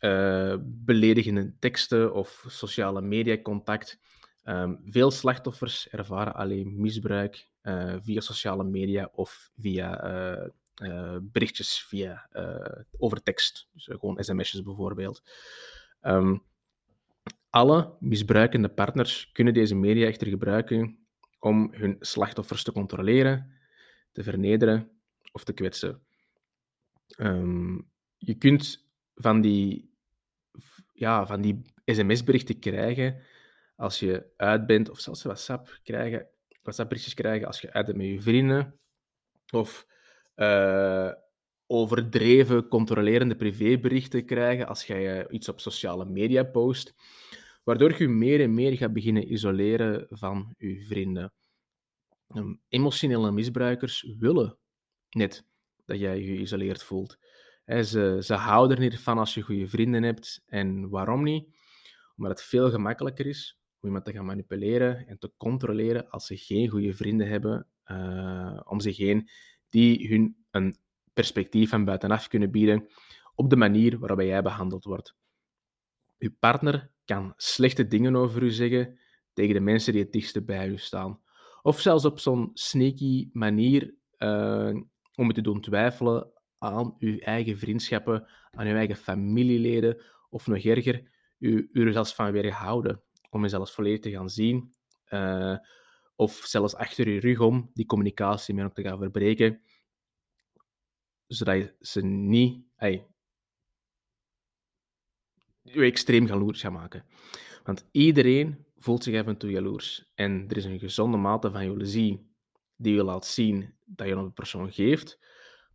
uh, 0.00 0.56
beledigende 0.62 1.54
teksten 1.58 2.14
of 2.14 2.44
sociale 2.48 3.00
media 3.00 3.42
contact 3.42 4.02
Um, 4.46 4.80
veel 4.86 5.10
slachtoffers 5.10 5.88
ervaren 5.88 6.34
alleen 6.34 6.80
misbruik 6.80 7.48
uh, 7.62 7.94
via 8.00 8.20
sociale 8.20 8.64
media 8.64 9.10
of 9.12 9.50
via 9.56 10.04
uh, 10.82 11.16
berichtjes 11.22 11.82
via, 11.82 12.28
over 12.98 13.22
tekst. 13.22 13.68
Dus 13.72 13.84
gewoon 13.84 14.24
sms'jes 14.24 14.62
bijvoorbeeld. 14.62 15.22
Um, 16.02 16.42
alle 17.54 17.96
misbruikende 18.00 18.68
partners 18.68 19.30
kunnen 19.32 19.54
deze 19.54 19.74
media 19.74 20.06
echter 20.06 20.26
gebruiken 20.26 20.98
om 21.38 21.72
hun 21.72 21.96
slachtoffers 22.00 22.62
te 22.62 22.72
controleren, 22.72 23.52
te 24.12 24.22
vernederen 24.22 24.90
of 25.32 25.44
te 25.44 25.52
kwetsen. 25.52 26.02
Um, 27.18 27.90
je 28.16 28.34
kunt 28.34 28.88
van 29.14 29.40
die, 29.40 29.94
ja, 30.92 31.26
van 31.26 31.40
die 31.40 31.62
sms-berichten 31.84 32.58
krijgen 32.58 33.22
als 33.76 34.00
je 34.00 34.32
uit 34.36 34.66
bent, 34.66 34.90
of 34.90 35.00
zelfs 35.00 35.22
WhatsApp 35.22 35.80
krijgen, 35.82 36.26
WhatsApp-berichtjes 36.62 37.14
krijgen 37.14 37.46
als 37.46 37.60
je 37.60 37.72
uit 37.72 37.86
bent 37.86 37.98
met 37.98 38.06
je 38.06 38.20
vrienden, 38.20 38.78
of 39.50 39.86
uh, 40.36 41.12
overdreven 41.66 42.68
controlerende 42.68 43.36
privéberichten 43.36 44.24
krijgen 44.24 44.66
als 44.66 44.86
je 44.86 45.26
iets 45.30 45.48
op 45.48 45.60
sociale 45.60 46.04
media 46.04 46.42
post, 46.42 46.94
waardoor 47.64 47.98
je 47.98 48.08
meer 48.08 48.40
en 48.40 48.54
meer 48.54 48.76
gaat 48.76 48.92
beginnen 48.92 49.32
isoleren 49.32 50.06
van 50.10 50.54
je 50.58 50.84
vrienden. 50.86 51.32
Um, 52.34 52.60
emotionele 52.68 53.32
misbruikers 53.32 54.14
willen 54.18 54.58
net 55.10 55.44
dat 55.84 55.98
jij 55.98 56.18
je 56.18 56.24
geïsoleerd 56.24 56.82
voelt. 56.82 57.18
ze, 57.66 58.18
ze 58.20 58.34
houden 58.34 58.76
er 58.76 58.82
niet 58.82 59.00
van 59.00 59.18
als 59.18 59.34
je 59.34 59.42
goede 59.42 59.68
vrienden 59.68 60.02
hebt. 60.02 60.42
En 60.46 60.88
waarom 60.88 61.22
niet? 61.22 61.56
Omdat 62.16 62.38
het 62.38 62.48
veel 62.48 62.70
gemakkelijker 62.70 63.26
is 63.26 63.58
om 63.80 63.88
iemand 63.88 64.04
te 64.04 64.12
gaan 64.12 64.24
manipuleren 64.24 65.06
en 65.06 65.18
te 65.18 65.32
controleren 65.36 66.10
als 66.10 66.26
ze 66.26 66.36
geen 66.36 66.68
goede 66.68 66.94
vrienden 66.94 67.28
hebben 67.28 67.68
uh, 67.86 68.60
om 68.64 68.80
zich 68.80 68.96
heen 68.96 69.28
die 69.68 70.08
hun 70.08 70.44
een 70.50 70.76
perspectief 71.12 71.70
van 71.70 71.84
buitenaf 71.84 72.28
kunnen 72.28 72.50
bieden 72.50 72.88
op 73.34 73.50
de 73.50 73.56
manier 73.56 73.98
waarop 73.98 74.20
jij 74.20 74.42
behandeld 74.42 74.84
wordt. 74.84 75.14
Uw 76.18 76.30
partner 76.38 76.90
kan 77.04 77.32
slechte 77.36 77.86
dingen 77.86 78.16
over 78.16 78.42
u 78.42 78.50
zeggen 78.50 78.98
tegen 79.32 79.54
de 79.54 79.60
mensen 79.60 79.92
die 79.92 80.02
het 80.02 80.12
dichtste 80.12 80.42
bij 80.42 80.68
u 80.68 80.78
staan. 80.78 81.20
Of 81.62 81.80
zelfs 81.80 82.04
op 82.04 82.18
zo'n 82.18 82.50
sneaky 82.54 83.28
manier 83.32 83.94
uh, 84.18 84.74
om 85.14 85.30
u 85.30 85.32
te 85.32 85.40
doen 85.40 85.60
twijfelen 85.60 86.30
aan 86.58 86.94
uw 86.98 87.18
eigen 87.18 87.58
vriendschappen, 87.58 88.28
aan 88.50 88.66
uw 88.66 88.74
eigen 88.74 88.96
familieleden, 88.96 90.02
of 90.30 90.46
nog 90.46 90.58
erger, 90.58 91.10
u, 91.38 91.68
u 91.72 91.86
er 91.86 91.92
zelfs 91.92 92.14
van 92.14 92.32
weerhouden 92.32 93.02
om 93.30 93.42
je 93.42 93.48
zelfs 93.48 93.72
volledig 93.72 94.00
te 94.00 94.10
gaan 94.10 94.30
zien, 94.30 94.74
uh, 95.10 95.56
of 96.16 96.32
zelfs 96.32 96.74
achter 96.74 97.06
uw 97.06 97.20
rug 97.20 97.40
om 97.40 97.70
die 97.74 97.86
communicatie 97.86 98.64
ook 98.64 98.74
te 98.74 98.82
gaan 98.82 98.98
verbreken, 98.98 99.60
zodat 101.26 101.56
je 101.56 101.74
ze 101.80 102.04
niet, 102.04 102.64
je 105.64 105.82
extreem 105.82 106.26
jaloers 106.26 106.60
gaat 106.60 106.72
maken. 106.72 107.04
Want 107.64 107.88
iedereen 107.90 108.64
voelt 108.76 109.02
zich 109.02 109.20
af 109.20 109.26
en 109.26 109.36
toe 109.36 109.50
jaloers. 109.50 110.10
En 110.14 110.44
er 110.48 110.56
is 110.56 110.64
een 110.64 110.78
gezonde 110.78 111.16
mate 111.16 111.50
van 111.50 111.64
jaloezie 111.64 112.32
die 112.76 112.94
je 112.94 113.04
laat 113.04 113.26
zien 113.26 113.74
dat 113.84 114.06
je 114.06 114.12
een 114.12 114.32
persoon 114.32 114.72
geeft. 114.72 115.18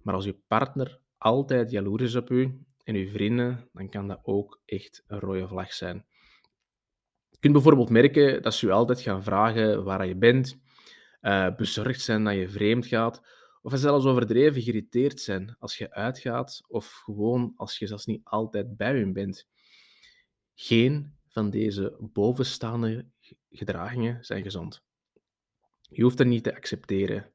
Maar 0.01 0.13
als 0.13 0.25
je 0.25 0.39
partner 0.47 0.99
altijd 1.17 1.71
jaloers 1.71 2.03
is 2.03 2.15
op 2.15 2.29
u 2.29 2.63
en 2.83 2.95
uw 2.95 3.09
vrienden, 3.09 3.69
dan 3.73 3.89
kan 3.89 4.07
dat 4.07 4.19
ook 4.23 4.61
echt 4.65 5.03
een 5.07 5.19
rode 5.19 5.47
vlag 5.47 5.73
zijn. 5.73 6.05
Je 7.29 7.37
kunt 7.39 7.53
bijvoorbeeld 7.53 7.89
merken 7.89 8.41
dat 8.41 8.53
ze 8.53 8.65
je 8.65 8.71
altijd 8.71 9.01
gaan 9.01 9.23
vragen 9.23 9.83
waar 9.83 10.07
je 10.07 10.15
bent, 10.15 10.59
uh, 11.21 11.55
bezorgd 11.55 12.01
zijn 12.01 12.23
dat 12.23 12.33
je 12.35 12.49
vreemd 12.49 12.87
gaat, 12.87 13.21
of 13.61 13.73
zelfs 13.75 14.05
overdreven 14.05 14.61
geïrriteerd 14.61 15.19
zijn 15.19 15.55
als 15.59 15.77
je 15.77 15.91
uitgaat, 15.91 16.61
of 16.67 16.91
gewoon 16.91 17.53
als 17.55 17.77
je 17.77 17.87
zelfs 17.87 18.05
niet 18.05 18.21
altijd 18.23 18.77
bij 18.77 18.93
hun 18.93 19.13
bent. 19.13 19.47
Geen 20.61 21.17
van 21.27 21.49
deze 21.49 21.97
bovenstaande 21.99 23.05
gedragingen 23.49 24.25
zijn 24.25 24.43
gezond. 24.43 24.83
Je 25.81 26.03
hoeft 26.03 26.17
dat 26.17 26.27
niet 26.27 26.43
te 26.43 26.55
accepteren. 26.55 27.31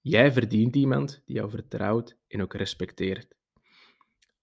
Jij 0.00 0.32
verdient 0.32 0.76
iemand 0.76 1.22
die 1.24 1.36
jou 1.36 1.50
vertrouwt 1.50 2.16
en 2.28 2.42
ook 2.42 2.54
respecteert. 2.54 3.34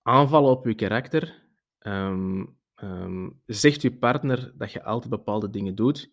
Aanvallen 0.01 0.51
op 0.51 0.65
je 0.65 0.75
karakter. 0.75 1.43
Um, 1.79 2.59
um, 2.75 3.41
zegt 3.45 3.81
je 3.81 3.97
partner 3.97 4.53
dat 4.57 4.71
je 4.71 4.83
altijd 4.83 5.09
bepaalde 5.09 5.50
dingen 5.50 5.75
doet. 5.75 6.12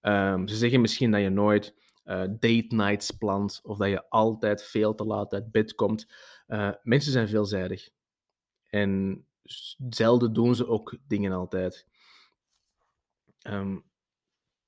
Um, 0.00 0.48
ze 0.48 0.56
zeggen 0.56 0.80
misschien 0.80 1.10
dat 1.10 1.20
je 1.20 1.30
nooit 1.30 1.74
uh, 2.04 2.20
date 2.20 2.66
nights 2.68 3.10
plant 3.10 3.60
of 3.62 3.78
dat 3.78 3.88
je 3.88 4.08
altijd 4.08 4.62
veel 4.62 4.94
te 4.94 5.04
laat 5.04 5.32
uit 5.32 5.50
bed 5.50 5.74
komt. 5.74 6.12
Uh, 6.46 6.70
mensen 6.82 7.12
zijn 7.12 7.28
veelzijdig. 7.28 7.90
En 8.66 9.24
zelden 9.88 10.32
doen 10.32 10.54
ze 10.54 10.66
ook 10.66 10.96
dingen 11.06 11.32
altijd. 11.32 11.86
Um, 13.42 13.84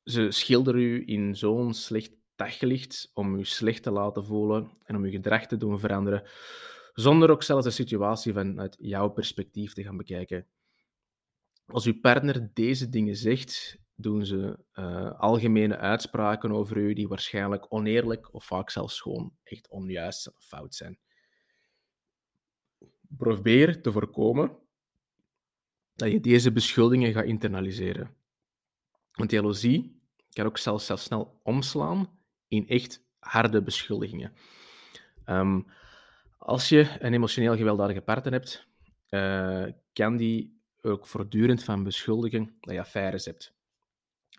ze 0.04 0.30
schilderen 0.30 0.80
u 0.80 1.02
in 1.06 1.36
zo'n 1.36 1.74
slecht 1.74 2.12
daglicht 2.36 3.10
om 3.14 3.34
u 3.34 3.44
slecht 3.44 3.82
te 3.82 3.90
laten 3.90 4.24
voelen 4.24 4.70
en 4.84 4.96
om 4.96 5.02
uw 5.02 5.10
gedrag 5.10 5.46
te 5.46 5.56
doen 5.56 5.78
veranderen, 5.78 6.22
zonder 6.92 7.30
ook 7.30 7.42
zelfs 7.42 7.64
de 7.64 7.70
situatie 7.70 8.32
vanuit 8.32 8.76
jouw 8.80 9.08
perspectief 9.08 9.72
te 9.72 9.82
gaan 9.82 9.96
bekijken. 9.96 10.46
Als 11.66 11.86
uw 11.86 12.00
partner 12.00 12.50
deze 12.54 12.88
dingen 12.88 13.16
zegt, 13.16 13.78
doen 13.94 14.26
ze 14.26 14.58
uh, 14.74 15.20
algemene 15.20 15.76
uitspraken 15.76 16.52
over 16.52 16.76
u 16.76 16.92
die 16.92 17.08
waarschijnlijk 17.08 17.72
oneerlijk 17.72 18.34
of 18.34 18.44
vaak 18.44 18.70
zelfs 18.70 19.00
gewoon 19.00 19.36
echt 19.42 19.68
onjuist 19.68 20.28
of 20.36 20.44
fout 20.44 20.74
zijn. 20.74 20.98
Probeer 23.16 23.82
te 23.82 23.92
voorkomen 23.92 24.58
dat 25.96 26.10
je 26.10 26.20
deze 26.20 26.52
beschuldigingen 26.52 27.12
gaat 27.12 27.24
internaliseren. 27.24 28.14
Want 29.12 29.30
jaloezie 29.30 30.02
kan 30.32 30.46
ook 30.46 30.58
zelfs, 30.58 30.86
zelfs 30.86 31.04
snel 31.04 31.40
omslaan 31.42 32.18
in 32.48 32.68
echt 32.68 33.04
harde 33.18 33.62
beschuldigingen. 33.62 34.32
Um, 35.26 35.66
als 36.38 36.68
je 36.68 36.96
een 36.98 37.14
emotioneel 37.14 37.56
gewelddadige 37.56 38.00
partner 38.00 38.32
hebt, 38.32 38.68
uh, 39.10 39.66
kan 39.92 40.16
die 40.16 40.62
ook 40.80 41.06
voortdurend 41.06 41.64
van 41.64 41.82
beschuldigen 41.82 42.56
dat 42.60 42.74
je 42.74 42.80
affaires 42.80 43.24
hebt. 43.24 43.54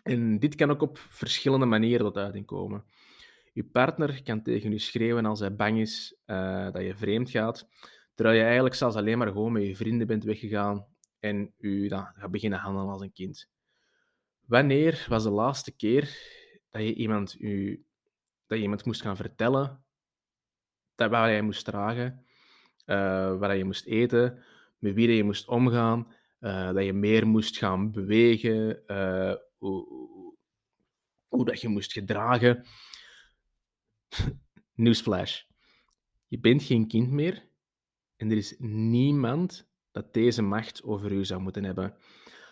En 0.02 0.38
dit 0.38 0.54
kan 0.54 0.70
ook 0.70 0.82
op 0.82 0.98
verschillende 0.98 1.66
manieren 1.66 2.06
tot 2.06 2.16
uiting 2.16 2.46
komen. 2.46 2.84
Je 3.52 3.64
partner 3.64 4.22
kan 4.22 4.42
tegen 4.42 4.70
je 4.70 4.78
schreeuwen 4.78 5.26
als 5.26 5.40
hij 5.40 5.56
bang 5.56 5.78
is 5.78 6.16
uh, 6.26 6.72
dat 6.72 6.82
je 6.82 6.96
vreemd 6.96 7.30
gaat, 7.30 7.68
terwijl 8.14 8.36
je 8.38 8.44
eigenlijk 8.44 8.74
zelfs 8.74 8.96
alleen 8.96 9.18
maar 9.18 9.28
gewoon 9.28 9.52
met 9.52 9.66
je 9.66 9.76
vrienden 9.76 10.06
bent 10.06 10.24
weggegaan 10.24 10.86
en 11.26 11.52
u 11.58 11.88
gaat 11.88 12.30
beginnen 12.30 12.58
handelen 12.58 12.90
als 12.90 13.00
een 13.00 13.12
kind. 13.12 13.50
Wanneer 14.44 15.06
was 15.08 15.22
de 15.22 15.30
laatste 15.30 15.76
keer 15.76 16.02
dat 16.70 16.82
je 16.82 16.94
iemand, 16.94 17.40
u, 17.40 17.84
dat 18.46 18.58
je 18.58 18.64
iemand 18.64 18.84
moest 18.84 19.02
gaan 19.02 19.16
vertellen 19.16 19.84
dat 20.94 21.10
waar 21.10 21.30
je 21.30 21.42
moest 21.42 21.64
dragen, 21.64 22.24
uh, 22.86 23.38
waar 23.38 23.56
je 23.56 23.64
moest 23.64 23.86
eten, 23.86 24.44
met 24.78 24.94
wie 24.94 25.10
je 25.10 25.24
moest 25.24 25.48
omgaan, 25.48 26.12
uh, 26.40 26.72
dat 26.72 26.84
je 26.84 26.92
meer 26.92 27.26
moest 27.26 27.56
gaan 27.56 27.90
bewegen, 27.90 28.82
uh, 28.86 29.34
hoe, 29.58 29.86
hoe, 31.28 31.44
dat 31.44 31.60
je 31.60 31.68
moest 31.68 31.92
gedragen. 31.92 32.64
Newsflash. 34.74 35.42
Je 36.26 36.38
bent 36.38 36.62
geen 36.62 36.88
kind 36.88 37.10
meer 37.10 37.48
en 38.16 38.30
er 38.30 38.36
is 38.36 38.54
niemand 38.58 39.68
dat 39.96 40.12
deze 40.14 40.42
macht 40.42 40.82
over 40.82 41.12
u 41.12 41.24
zou 41.24 41.40
moeten 41.40 41.64
hebben. 41.64 41.94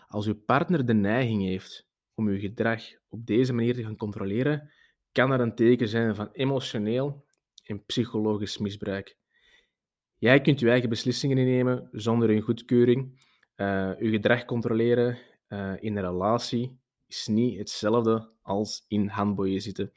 Als 0.07 0.27
uw 0.27 0.45
partner 0.45 0.87
de 0.87 0.95
neiging 0.95 1.43
heeft 1.43 1.89
om 2.15 2.27
uw 2.27 2.39
gedrag 2.39 2.83
op 3.09 3.27
deze 3.27 3.53
manier 3.53 3.75
te 3.75 3.83
gaan 3.83 3.97
controleren, 3.97 4.71
kan 5.13 5.31
dat 5.31 5.41
een 5.41 5.55
teken 5.55 5.89
zijn 5.89 6.15
van 6.15 6.29
emotioneel 6.33 7.27
en 7.65 7.85
psychologisch 7.85 8.59
misbruik. 8.59 9.17
Jij 10.17 10.41
kunt 10.41 10.61
je 10.61 10.71
eigen 10.71 10.89
beslissingen 10.89 11.37
nemen 11.37 11.89
zonder 11.93 12.29
hun 12.29 12.41
goedkeuring. 12.41 13.23
Uh, 13.57 13.91
uw 13.99 14.11
gedrag 14.11 14.45
controleren 14.45 15.19
uh, 15.49 15.73
in 15.81 15.97
een 15.97 16.05
relatie 16.05 16.79
is 17.07 17.27
niet 17.27 17.59
hetzelfde 17.59 18.31
als 18.43 18.85
in 18.89 19.09
handboeien 19.09 19.61
zitten. 19.61 19.93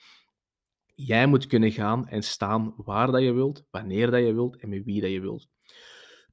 Jij 0.95 1.27
moet 1.27 1.47
kunnen 1.47 1.71
gaan 1.71 2.07
en 2.07 2.23
staan 2.23 2.73
waar 2.77 3.11
dat 3.11 3.21
je 3.21 3.31
wilt, 3.31 3.65
wanneer 3.71 4.11
dat 4.11 4.25
je 4.25 4.33
wilt 4.33 4.57
en 4.57 4.69
met 4.69 4.83
wie 4.83 5.01
dat 5.01 5.11
je 5.11 5.21
wilt. 5.21 5.47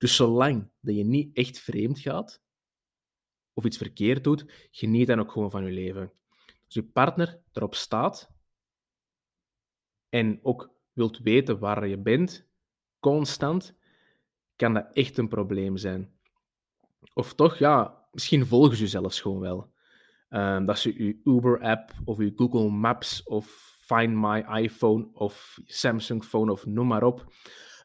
Dus 0.05 0.17
zolang 0.17 0.71
dat 0.81 0.95
je 0.95 1.05
niet 1.05 1.37
echt 1.37 1.59
vreemd 1.59 1.99
gaat 1.99 2.43
of 3.53 3.65
iets 3.65 3.77
verkeerd 3.77 4.25
doet, 4.25 4.69
geniet 4.71 5.07
dan 5.07 5.21
ook 5.21 5.33
gewoon 5.33 5.51
van 5.51 5.65
je 5.65 5.71
leven. 5.71 6.13
Als 6.65 6.75
je 6.75 6.83
partner 6.83 7.43
erop 7.53 7.75
staat 7.75 8.31
en 10.09 10.39
ook 10.43 10.75
wilt 10.93 11.19
weten 11.19 11.59
waar 11.59 11.87
je 11.87 11.99
bent, 11.99 12.47
constant, 13.01 13.77
kan 14.57 14.75
dat 14.75 14.89
echt 14.93 15.19
een 15.19 15.29
probleem 15.29 15.77
zijn. 15.77 16.13
Of 17.15 17.35
toch, 17.35 17.59
ja, 17.59 18.07
misschien 18.13 18.47
volgen 18.47 18.77
ze 18.77 18.87
zelfs 18.87 19.21
gewoon 19.21 19.41
wel. 19.41 19.73
Um, 20.29 20.65
dat 20.65 20.79
ze 20.79 21.05
je 21.05 21.21
Uber-app 21.25 21.93
of 22.05 22.19
je 22.19 22.33
Google 22.37 22.71
Maps 22.71 23.23
of 23.23 23.77
Find 23.81 24.15
My 24.15 24.45
iPhone 24.63 25.09
of 25.13 25.59
Samsung 25.65 26.25
Phone 26.25 26.53
of 26.53 26.67
noem 26.67 26.87
maar 26.87 27.03
op, 27.03 27.33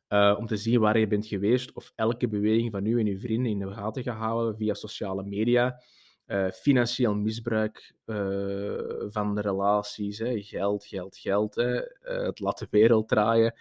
uh, 0.10 0.36
om 0.38 0.46
te 0.46 0.58
zien 0.58 0.80
waar 0.80 1.00
je 1.00 1.08
bent 1.08 1.26
geweest 1.26 1.74
of 1.74 1.92
elke 1.96 2.28
beweging 2.28 2.72
van 2.72 2.86
u 2.86 3.00
en 3.00 3.08
uw 3.08 3.20
vrienden 3.20 3.52
in 3.52 3.60
de 3.60 3.74
gaten 3.74 4.04
gaan 4.04 4.18
houden 4.18 4.56
via 4.56 4.74
sociale 4.74 5.24
media. 5.24 5.82
Uh, 6.28 6.50
financieel 6.50 7.16
misbruik 7.16 7.96
uh, 8.06 8.16
van 9.08 9.36
de 9.36 9.42
relaties, 9.42 10.22
geld, 10.24 10.86
geld, 10.86 11.18
geld, 11.18 11.56
hè. 11.56 11.82
het 12.02 12.40
laat 12.40 12.60
de 12.60 12.68
wereld 12.70 13.08
draaien. 13.08 13.54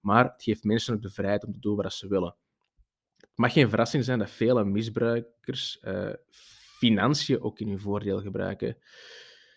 Maar 0.00 0.24
het 0.24 0.42
geeft 0.42 0.64
mensen 0.64 0.94
ook 0.94 1.02
de 1.02 1.10
vrijheid 1.10 1.44
om 1.44 1.52
te 1.52 1.60
doen 1.60 1.76
wat 1.76 1.92
ze 1.92 2.08
willen. 2.08 2.34
Het 3.16 3.38
mag 3.38 3.52
geen 3.52 3.68
verrassing 3.68 4.04
zijn 4.04 4.18
dat 4.18 4.30
vele 4.30 4.64
misbruikers 4.64 5.80
financiën 6.78 7.42
ook 7.42 7.60
in 7.60 7.68
hun 7.68 7.80
voordeel 7.80 8.20
gebruiken. 8.20 8.76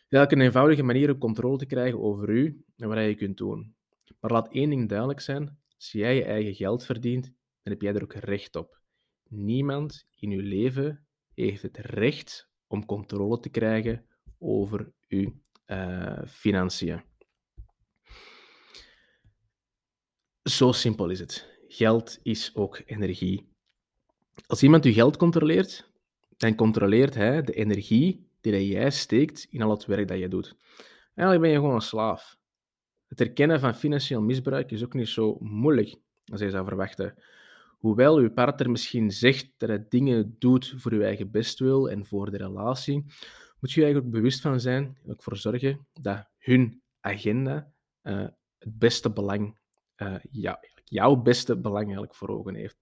Het 0.08 0.32
een 0.32 0.42
eenvoudige 0.42 0.84
manier 0.84 1.12
om 1.12 1.18
controle 1.18 1.58
te 1.58 1.66
krijgen 1.66 2.02
over 2.02 2.30
u 2.30 2.64
en 2.78 2.88
wat 2.88 2.98
je 2.98 3.16
kunt 3.16 3.38
doen. 3.38 3.76
Maar 4.20 4.32
laat 4.32 4.52
één 4.52 4.70
ding 4.70 4.90
duidelijk 4.90 5.20
zijn: 5.20 5.58
als 5.78 5.92
jij 5.92 6.16
je 6.16 6.24
eigen 6.24 6.56
geld 6.56 6.86
verdient, 6.86 7.24
dan 7.64 7.74
heb 7.74 7.82
jij 7.82 7.94
er 7.94 8.04
ook 8.04 8.14
recht 8.14 8.56
op. 8.56 8.82
Niemand 9.30 10.08
in 10.20 10.30
je 10.30 10.42
leven 10.42 11.08
heeft 11.34 11.62
het 11.62 11.78
recht 11.78 12.50
om 12.68 12.86
controle 12.86 13.40
te 13.40 13.50
krijgen 13.50 14.06
over 14.38 14.92
uw 15.08 15.34
uh, 15.68 16.22
financiën. 16.28 17.04
Zo 20.44 20.72
simpel 20.72 21.10
is 21.10 21.20
het. 21.20 21.60
Geld 21.68 22.20
is 22.24 22.56
ook 22.56 22.82
energie. 22.86 23.50
Als 24.48 24.64
iemand 24.64 24.86
uw 24.86 24.94
geld 24.94 25.18
controleert, 25.18 25.92
dan 26.38 26.56
controleert 26.56 27.14
hij 27.14 27.42
de 27.42 27.54
energie 27.54 28.30
die 28.42 28.68
jij 28.68 28.92
steekt 28.92 29.48
in 29.50 29.62
al 29.62 29.70
het 29.70 29.86
werk 29.86 30.08
dat 30.08 30.20
je 30.20 30.28
doet. 30.28 30.56
Eigenlijk 31.14 31.42
ben 31.42 31.50
je 31.50 31.56
gewoon 31.56 31.76
een 31.76 31.82
slaaf. 31.82 32.38
Het 33.18 33.28
herkennen 33.28 33.60
van 33.60 33.76
financieel 33.76 34.22
misbruik 34.22 34.72
is 34.72 34.84
ook 34.84 34.94
niet 34.94 35.08
zo 35.08 35.38
moeilijk 35.40 35.96
als 36.26 36.40
je 36.40 36.50
zou 36.50 36.66
verwachten. 36.68 37.14
Hoewel 37.78 38.18
uw 38.18 38.32
partner 38.32 38.70
misschien 38.70 39.12
zegt 39.12 39.50
dat 39.58 39.70
hij 39.70 39.86
dingen 39.90 40.36
doet 40.40 40.74
voor 40.78 40.92
uw 40.92 41.02
eigen 41.02 41.32
bestwil 41.32 41.90
en 41.90 42.06
voor 42.06 42.32
de 42.32 42.38
relatie, 42.38 43.06
moet 43.60 43.72
je 43.72 43.84
eigenlijk 43.84 44.06
ook 44.06 44.12
bewust 44.12 44.42
van 44.42 44.60
zijn 44.60 44.98
en 45.04 45.12
ook 45.12 45.24
voor 45.24 45.38
zorgen 45.38 45.88
dat 46.02 46.30
hun 46.38 46.82
agenda 47.00 47.72
uh, 48.04 48.28
het 48.58 48.78
beste 48.78 49.12
belang, 49.12 49.58
ja, 50.32 50.60
jouw 50.84 51.16
beste 51.16 51.58
belang 51.58 51.84
eigenlijk 51.84 52.16
voor 52.16 52.30
ogen 52.30 52.56
heeft. 52.56 52.78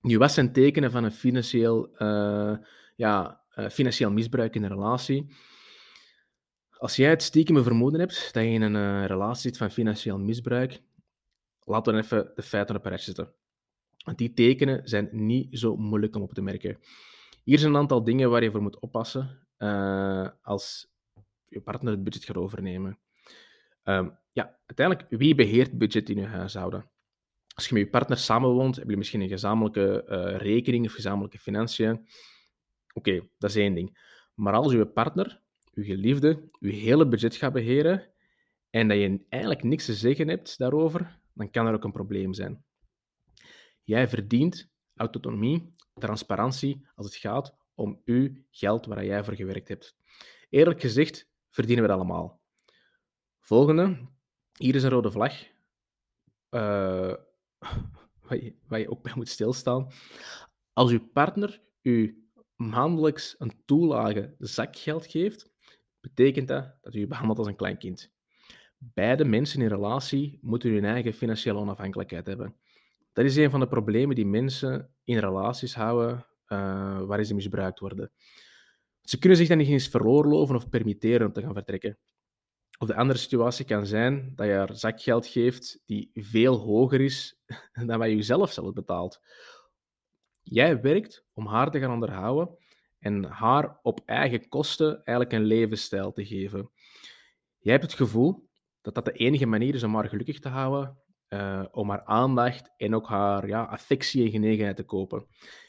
Nu, 0.00 0.18
wat 0.18 0.32
zijn 0.32 0.52
tekenen 0.52 0.90
van 0.90 1.04
een 1.04 1.12
financieel, 1.12 2.02
uh, 2.02 2.56
ja, 2.96 3.40
financieel 3.70 4.10
misbruik 4.10 4.54
in 4.54 4.62
een 4.62 4.68
relatie? 4.68 5.34
Als 6.78 6.96
jij 6.96 7.10
het 7.10 7.22
stiekem 7.22 7.62
vermoeden 7.62 8.00
hebt 8.00 8.30
dat 8.32 8.42
je 8.42 8.48
in 8.48 8.62
een 8.62 9.06
relatie 9.06 9.42
zit 9.42 9.56
van 9.56 9.70
financieel 9.70 10.18
misbruik, 10.18 10.82
laten 11.64 11.94
we 11.94 12.02
even 12.02 12.32
de 12.34 12.42
feiten 12.42 12.76
op 12.76 12.84
een 12.84 12.88
rijtje 12.90 13.12
zetten. 13.12 13.34
Want 14.04 14.18
die 14.18 14.32
tekenen 14.32 14.88
zijn 14.88 15.08
niet 15.12 15.58
zo 15.58 15.76
moeilijk 15.76 16.16
om 16.16 16.22
op 16.22 16.34
te 16.34 16.42
merken. 16.42 16.78
Hier 17.42 17.58
zijn 17.58 17.70
een 17.70 17.80
aantal 17.80 18.04
dingen 18.04 18.30
waar 18.30 18.42
je 18.42 18.50
voor 18.50 18.62
moet 18.62 18.78
oppassen 18.78 19.46
uh, 19.58 20.28
als 20.42 20.92
je 21.44 21.60
partner 21.60 21.92
het 21.92 22.04
budget 22.04 22.24
gaat 22.24 22.36
overnemen. 22.36 22.98
Um, 23.84 24.18
ja, 24.32 24.58
uiteindelijk, 24.66 25.08
wie 25.08 25.34
beheert 25.34 25.78
budget 25.78 26.08
in 26.08 26.16
je 26.16 26.26
huishouden? 26.26 26.90
Als 27.54 27.68
je 27.68 27.74
met 27.74 27.82
je 27.82 27.90
partner 27.90 28.18
samenwoont, 28.18 28.76
hebben 28.76 28.82
jullie 28.82 28.96
misschien 28.96 29.20
een 29.20 29.28
gezamenlijke 29.28 30.04
uh, 30.08 30.36
rekening 30.36 30.86
of 30.86 30.92
gezamenlijke 30.92 31.38
financiën. 31.38 32.08
Oké, 32.92 33.28
dat 33.38 33.50
is 33.50 33.56
één 33.56 33.74
ding. 33.74 33.98
Maar 34.34 34.54
als 34.54 34.72
je 34.72 34.86
partner, 34.86 35.42
je 35.74 35.84
geliefde, 35.84 36.44
je 36.58 36.72
hele 36.72 37.08
budget 37.08 37.36
gaat 37.36 37.52
beheren 37.52 38.12
en 38.70 38.88
dat 38.88 38.96
je 38.96 39.24
eigenlijk 39.28 39.62
niks 39.62 39.84
te 39.84 39.94
zeggen 39.94 40.28
hebt 40.28 40.58
daarover, 40.58 41.20
dan 41.32 41.50
kan 41.50 41.66
er 41.66 41.74
ook 41.74 41.84
een 41.84 41.92
probleem 41.92 42.34
zijn. 42.34 42.64
Jij 43.82 44.08
verdient 44.08 44.70
autonomie, 44.94 45.70
transparantie 45.94 46.86
als 46.94 47.06
het 47.06 47.16
gaat 47.16 47.56
om 47.74 48.00
uw 48.04 48.32
geld 48.50 48.86
waar 48.86 49.04
jij 49.04 49.24
voor 49.24 49.34
gewerkt 49.34 49.68
hebt. 49.68 49.96
Eerlijk 50.50 50.80
gezegd 50.80 51.28
verdienen 51.50 51.84
we 51.84 51.90
dat 51.90 51.98
allemaal. 51.98 52.40
Volgende, 53.40 54.08
hier 54.58 54.74
is 54.74 54.82
een 54.82 54.90
rode 54.90 55.10
vlag. 55.10 55.32
Uh, 56.50 57.14
waar, 58.26 58.42
je, 58.42 58.54
waar, 58.68 58.78
je, 58.78 58.90
ook 58.90 59.02
bij 59.02 59.12
moet 59.16 59.28
stilstaan. 59.28 59.88
Als 60.72 60.90
uw 60.90 61.08
partner 61.12 61.62
u 61.82 62.28
maandelijks 62.56 63.34
een 63.38 63.62
toelage 63.64 64.34
zakgeld 64.38 65.06
geeft, 65.06 65.52
betekent 66.04 66.48
dat 66.48 66.74
dat 66.80 66.94
u 66.94 66.98
je 66.98 67.06
behandelt 67.06 67.38
als 67.38 67.46
een 67.46 67.56
klein 67.56 67.78
kind. 67.78 68.12
Beide 68.78 69.24
mensen 69.24 69.62
in 69.62 69.68
relatie 69.68 70.38
moeten 70.42 70.72
hun 70.72 70.84
eigen 70.84 71.12
financiële 71.12 71.58
onafhankelijkheid 71.58 72.26
hebben. 72.26 72.56
Dat 73.12 73.24
is 73.24 73.36
een 73.36 73.50
van 73.50 73.60
de 73.60 73.68
problemen 73.68 74.14
die 74.14 74.26
mensen 74.26 74.90
in 75.04 75.18
relaties 75.18 75.74
houden 75.74 76.26
uh, 76.48 77.02
waarin 77.02 77.26
ze 77.26 77.34
misbruikt 77.34 77.78
worden. 77.78 78.12
Ze 79.02 79.18
kunnen 79.18 79.38
zich 79.38 79.48
dan 79.48 79.58
niet 79.58 79.68
eens 79.68 79.88
veroorloven 79.88 80.56
of 80.56 80.68
permitteren 80.68 81.26
om 81.26 81.32
te 81.32 81.40
gaan 81.40 81.54
vertrekken. 81.54 81.98
Of 82.78 82.88
de 82.88 82.94
andere 82.94 83.18
situatie 83.18 83.64
kan 83.64 83.86
zijn 83.86 84.32
dat 84.34 84.46
je 84.46 84.52
haar 84.52 84.76
zakgeld 84.76 85.26
geeft 85.26 85.82
die 85.86 86.10
veel 86.14 86.56
hoger 86.58 87.00
is 87.00 87.38
dan 87.86 87.98
wat 87.98 88.08
je 88.08 88.22
zelf 88.22 88.52
zelf 88.52 88.72
betaalt. 88.72 89.20
Jij 90.42 90.80
werkt 90.80 91.24
om 91.32 91.46
haar 91.46 91.70
te 91.70 91.78
gaan 91.78 91.92
onderhouden 91.92 92.56
en 93.04 93.24
haar 93.24 93.78
op 93.82 94.00
eigen 94.06 94.48
kosten 94.48 94.94
eigenlijk 95.04 95.32
een 95.32 95.44
levensstijl 95.44 96.12
te 96.12 96.26
geven. 96.26 96.70
Jij 97.58 97.72
hebt 97.72 97.84
het 97.84 97.94
gevoel 97.94 98.48
dat 98.80 98.94
dat 98.94 99.04
de 99.04 99.12
enige 99.12 99.46
manier 99.46 99.74
is 99.74 99.82
om 99.82 99.94
haar 99.94 100.08
gelukkig 100.08 100.38
te 100.38 100.48
houden, 100.48 100.98
uh, 101.28 101.64
om 101.70 101.90
haar 101.90 102.04
aandacht 102.04 102.72
en 102.76 102.94
ook 102.94 103.08
haar 103.08 103.46
ja, 103.46 103.62
affectie 103.62 104.24
en 104.24 104.30
genegenheid 104.30 104.76
te 104.76 104.82
kopen. 104.82 105.26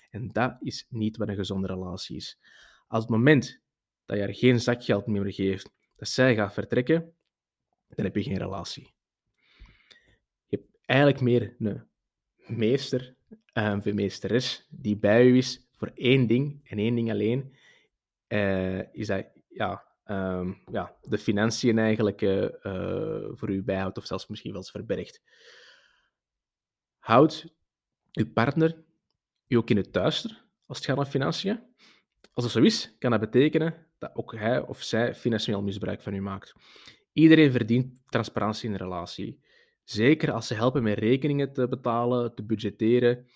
En 0.10 0.32
dat 0.32 0.56
is 0.60 0.86
niet 0.90 1.18
wat 1.18 1.28
een 1.28 1.36
gezonde 1.36 1.68
relatie 1.68 2.16
is. 2.16 2.40
Als 2.88 3.02
het 3.02 3.12
moment 3.12 3.62
dat 4.06 4.18
je 4.18 4.24
haar 4.24 4.36
geen 4.36 4.60
zakgeld 4.60 5.08
meer 5.08 5.34
geeft, 5.34 5.72
dat 5.96 6.08
zij 6.08 6.36
gaat 6.36 6.54
vertrekken, 6.54 7.14
dan 7.88 8.06
heb 8.06 8.16
je 8.16 8.24
geen 8.24 8.38
relatie. 8.38 8.94
Je 10.46 10.58
hebt 10.58 10.78
eigenlijk 10.86 11.22
meer 11.22 11.56
een 11.60 11.88
meester, 12.48 13.16
een 13.54 13.84
eh, 13.84 13.94
meesteres, 13.94 14.68
die 14.70 14.98
bij 14.98 15.26
u 15.26 15.38
is 15.38 15.65
voor 15.78 15.92
één 15.96 16.28
ding 16.28 16.60
en 16.64 16.78
één 16.78 16.96
ding 16.96 17.12
alleen. 17.12 17.56
Uh, 18.28 18.94
is 18.94 19.08
dat 19.08 19.26
ja, 19.48 19.84
um, 20.06 20.62
ja, 20.72 20.96
de 21.02 21.18
financiën 21.18 21.78
eigenlijk 21.78 22.22
uh, 22.22 22.48
voor 23.32 23.50
u 23.50 23.64
bijhoudt 23.64 23.98
of 23.98 24.06
zelfs 24.06 24.28
misschien 24.28 24.52
wel 24.52 24.62
eens 24.62 24.72
verbergt. 24.72 25.22
Houd 26.98 27.54
uw 28.12 28.32
partner 28.34 28.84
u 29.48 29.56
ook 29.56 29.70
in 29.70 29.78
het 29.78 29.94
duister 29.94 30.44
als 30.66 30.78
het 30.78 30.88
gaat 30.88 30.98
om 30.98 31.06
financiën? 31.06 31.64
Als 32.34 32.46
dat 32.46 32.54
zo 32.54 32.62
is, 32.62 32.96
kan 33.00 33.12
dat 33.12 33.20
betekenen 33.20 33.86
dat 33.98 34.16
ook 34.16 34.36
hij 34.36 34.62
of 34.62 34.82
zij 34.82 35.16
financieel 35.16 35.62
misbruik 35.62 36.02
van 36.02 36.14
u 36.14 36.22
maakt. 36.22 36.54
Iedereen 37.14 37.52
verdient 37.52 38.02
transparantie 38.06 38.68
in 38.68 38.74
een 38.74 38.82
relatie. 38.82 39.40
Zeker 39.84 40.32
als 40.32 40.48
ze 40.48 40.54
helpen 40.54 40.84
met 40.84 41.00
rekeningen 41.00 41.54
te 41.54 41.68
betalen, 41.68 42.36
te 42.36 42.44
budgetteren. 42.44 43.28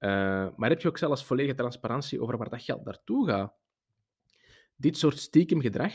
Uh, 0.00 0.48
maar 0.56 0.68
heb 0.68 0.80
je 0.80 0.88
ook 0.88 0.98
zelfs 0.98 1.24
volledige 1.24 1.56
transparantie 1.56 2.20
over 2.20 2.36
waar 2.36 2.48
dat 2.48 2.62
geld 2.62 2.84
naartoe 2.84 3.28
gaat? 3.28 3.54
Dit 4.76 4.98
soort 4.98 5.18
stiekem 5.18 5.60
gedrag 5.60 5.92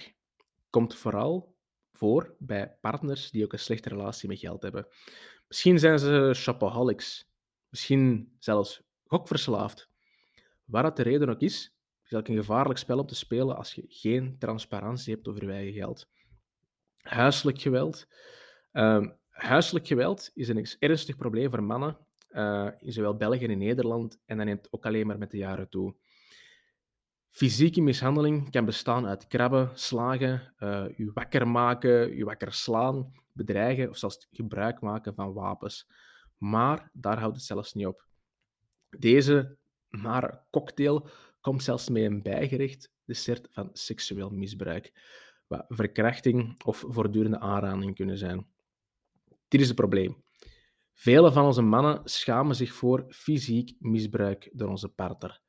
komt 0.69 0.95
vooral 0.95 1.55
voor 1.91 2.35
bij 2.39 2.77
partners 2.81 3.31
die 3.31 3.43
ook 3.43 3.53
een 3.53 3.59
slechte 3.59 3.89
relatie 3.89 4.29
met 4.29 4.39
geld 4.39 4.63
hebben. 4.63 4.87
Misschien 5.47 5.79
zijn 5.79 5.99
ze 5.99 6.31
shopaholics, 6.35 7.29
misschien 7.69 8.35
zelfs 8.39 8.83
gokverslaafd. 9.07 9.89
Waar 10.65 10.83
dat 10.83 10.95
de 10.95 11.03
reden 11.03 11.29
ook 11.29 11.39
is, 11.39 11.75
is 12.03 12.09
het 12.09 12.29
een 12.29 12.35
gevaarlijk 12.35 12.79
spel 12.79 12.99
om 12.99 13.07
te 13.07 13.15
spelen 13.15 13.55
als 13.55 13.73
je 13.73 13.85
geen 13.87 14.35
transparantie 14.39 15.13
hebt 15.13 15.27
over 15.27 15.45
je 15.45 15.51
eigen 15.51 15.73
geld. 15.73 16.09
Huiselijk 16.97 17.61
geweld. 17.61 18.07
Uh, 18.73 19.07
huiselijk 19.29 19.87
geweld 19.87 20.31
is 20.33 20.47
een 20.47 20.67
ernstig 20.79 21.15
probleem 21.15 21.49
voor 21.49 21.63
mannen 21.63 21.97
uh, 22.33 22.69
in 22.79 22.91
zowel 22.91 23.15
België 23.15 23.45
en 23.45 23.57
Nederland 23.57 24.19
en 24.25 24.37
dat 24.37 24.45
neemt 24.45 24.67
ook 24.71 24.85
alleen 24.85 25.07
maar 25.07 25.17
met 25.17 25.31
de 25.31 25.37
jaren 25.37 25.69
toe. 25.69 25.95
Fysieke 27.29 27.81
mishandeling 27.81 28.51
kan 28.51 28.65
bestaan 28.65 29.07
uit 29.07 29.27
krabben, 29.27 29.71
slagen, 29.73 30.53
uh, 30.59 30.85
u 30.97 31.11
wakker 31.13 31.47
maken, 31.47 32.17
u 32.17 32.25
wakker 32.25 32.53
slaan, 32.53 33.11
bedreigen 33.31 33.89
of 33.89 33.97
zelfs 33.97 34.27
gebruik 34.31 34.81
maken 34.81 35.15
van 35.15 35.33
wapens. 35.33 35.89
Maar 36.37 36.89
daar 36.93 37.19
houdt 37.19 37.35
het 37.35 37.45
zelfs 37.45 37.73
niet 37.73 37.85
op. 37.85 38.07
Deze 38.89 39.57
nare 39.89 40.41
cocktail 40.49 41.07
komt 41.41 41.63
zelfs 41.63 41.89
met 41.89 42.03
een 42.03 42.21
bijgerecht 42.21 42.91
dessert 43.05 43.47
van 43.51 43.69
seksueel 43.73 44.29
misbruik, 44.29 44.91
wat 45.47 45.65
verkrachting 45.67 46.63
of 46.63 46.83
voortdurende 46.87 47.39
aanranding 47.39 47.95
kunnen 47.95 48.17
zijn. 48.17 48.47
Dit 49.47 49.61
is 49.61 49.67
het 49.67 49.75
probleem. 49.75 50.22
Vele 50.93 51.31
van 51.31 51.45
onze 51.45 51.61
mannen 51.61 52.01
schamen 52.03 52.55
zich 52.55 52.73
voor 52.73 53.05
fysiek 53.09 53.75
misbruik 53.79 54.49
door 54.53 54.69
onze 54.69 54.89
partner. 54.89 55.41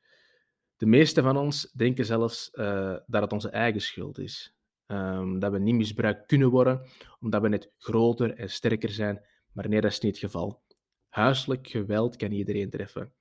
De 0.76 0.86
meeste 0.86 1.22
van 1.22 1.36
ons 1.36 1.72
denken 1.72 2.04
zelfs 2.04 2.48
uh, 2.52 2.96
dat 3.06 3.22
het 3.22 3.32
onze 3.32 3.48
eigen 3.48 3.80
schuld 3.80 4.18
is. 4.18 4.54
Um, 4.86 5.38
dat 5.38 5.52
we 5.52 5.58
niet 5.58 5.74
misbruikt 5.74 6.26
kunnen 6.26 6.50
worden, 6.50 6.88
omdat 7.20 7.42
we 7.42 7.48
net 7.48 7.72
groter 7.78 8.34
en 8.34 8.50
sterker 8.50 8.90
zijn. 8.90 9.24
Maar 9.52 9.68
nee, 9.68 9.80
dat 9.80 9.90
is 9.90 10.00
niet 10.00 10.20
het 10.20 10.30
geval. 10.30 10.62
Huiselijk 11.08 11.68
geweld 11.68 12.16
kan 12.16 12.32
iedereen 12.32 12.70
treffen. 12.70 13.12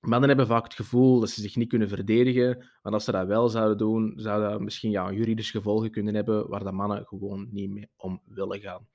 Mannen 0.00 0.28
hebben 0.28 0.46
vaak 0.46 0.64
het 0.64 0.74
gevoel 0.74 1.20
dat 1.20 1.30
ze 1.30 1.40
zich 1.40 1.56
niet 1.56 1.68
kunnen 1.68 1.88
verdedigen, 1.88 2.70
want 2.82 2.94
als 2.94 3.04
ze 3.04 3.12
dat 3.12 3.26
wel 3.26 3.48
zouden 3.48 3.78
doen, 3.78 4.12
zou 4.16 4.50
dat 4.50 4.60
misschien 4.60 4.90
ja, 4.90 5.12
juridische 5.12 5.56
gevolgen 5.56 5.90
kunnen 5.90 6.14
hebben 6.14 6.48
waar 6.48 6.64
de 6.64 6.72
mannen 6.72 7.06
gewoon 7.06 7.48
niet 7.50 7.70
mee 7.70 7.90
om 7.96 8.22
willen 8.24 8.60
gaan. 8.60 8.88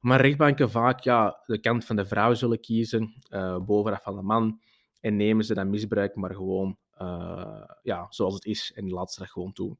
Maar 0.00 0.20
rechtbanken 0.20 0.70
vaak 0.70 1.00
ja, 1.00 1.42
de 1.46 1.58
kant 1.58 1.84
van 1.84 1.96
de 1.96 2.06
vrouw 2.06 2.34
zullen 2.34 2.60
kiezen, 2.60 3.14
uh, 3.30 3.58
bovenaf 3.58 4.02
van 4.02 4.16
de 4.16 4.22
man, 4.22 4.60
en 5.00 5.16
nemen 5.16 5.44
ze 5.44 5.54
dat 5.54 5.66
misbruik 5.66 6.14
maar 6.14 6.34
gewoon 6.34 6.78
uh, 7.00 7.64
ja, 7.82 8.06
zoals 8.10 8.34
het 8.34 8.44
is 8.44 8.72
en 8.74 8.90
laten 8.90 9.12
ze 9.12 9.20
dat 9.20 9.30
gewoon 9.30 9.52
toe. 9.52 9.76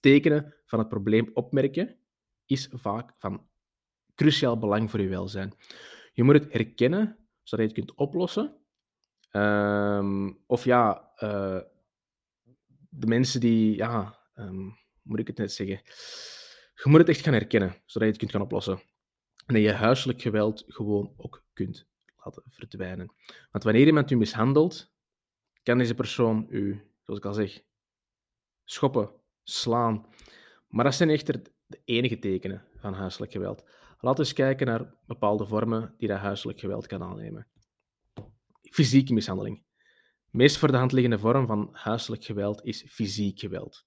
Tekenen 0.00 0.54
van 0.64 0.78
het 0.78 0.88
probleem 0.88 1.30
opmerken 1.34 1.96
is 2.46 2.68
vaak 2.72 3.12
van 3.16 3.46
cruciaal 4.14 4.58
belang 4.58 4.90
voor 4.90 5.00
je 5.00 5.08
welzijn. 5.08 5.52
Je 6.12 6.22
moet 6.22 6.34
het 6.34 6.52
herkennen, 6.52 7.18
zodat 7.42 7.70
je 7.70 7.72
het 7.74 7.86
kunt 7.86 7.98
oplossen 7.98 8.60
Um, 9.32 10.38
of 10.46 10.64
ja, 10.64 11.10
uh, 11.18 11.60
de 12.88 13.06
mensen 13.06 13.40
die, 13.40 13.76
ja, 13.76 14.18
um, 14.34 14.78
moet 15.02 15.18
ik 15.18 15.26
het 15.26 15.36
net 15.36 15.52
zeggen? 15.52 15.80
Je 16.74 16.90
moet 16.90 16.98
het 16.98 17.08
echt 17.08 17.20
gaan 17.20 17.32
herkennen, 17.32 17.68
zodat 17.68 18.02
je 18.02 18.06
het 18.06 18.16
kunt 18.16 18.30
gaan 18.30 18.40
oplossen. 18.40 18.82
En 19.50 19.56
dat 19.56 19.64
je 19.64 19.72
huiselijk 19.72 20.22
geweld 20.22 20.64
gewoon 20.68 21.14
ook 21.16 21.44
kunt 21.52 21.86
laten 22.24 22.42
verdwijnen. 22.48 23.14
Want 23.50 23.64
wanneer 23.64 23.86
iemand 23.86 24.10
u 24.10 24.16
mishandelt, 24.16 24.92
kan 25.62 25.78
deze 25.78 25.94
persoon 25.94 26.46
u, 26.48 26.90
zoals 27.02 27.20
ik 27.20 27.26
al 27.26 27.34
zeg, 27.34 27.62
schoppen, 28.64 29.10
slaan. 29.42 30.06
Maar 30.68 30.84
dat 30.84 30.94
zijn 30.94 31.10
echter 31.10 31.42
de 31.66 31.80
enige 31.84 32.18
tekenen 32.18 32.64
van 32.76 32.94
huiselijk 32.94 33.32
geweld. 33.32 33.64
Laten 34.00 34.20
we 34.20 34.28
eens 34.28 34.32
kijken 34.32 34.66
naar 34.66 34.94
bepaalde 35.06 35.46
vormen 35.46 35.94
die 35.98 36.08
dat 36.08 36.18
huiselijk 36.18 36.60
geweld 36.60 36.86
kan 36.86 37.02
aannemen. 37.02 37.46
Fysieke 38.62 39.12
mishandeling. 39.12 39.62
De 40.30 40.38
meest 40.38 40.58
voor 40.58 40.70
de 40.70 40.76
hand 40.76 40.92
liggende 40.92 41.18
vorm 41.18 41.46
van 41.46 41.68
huiselijk 41.72 42.24
geweld 42.24 42.64
is 42.64 42.84
fysiek 42.88 43.38
geweld. 43.38 43.84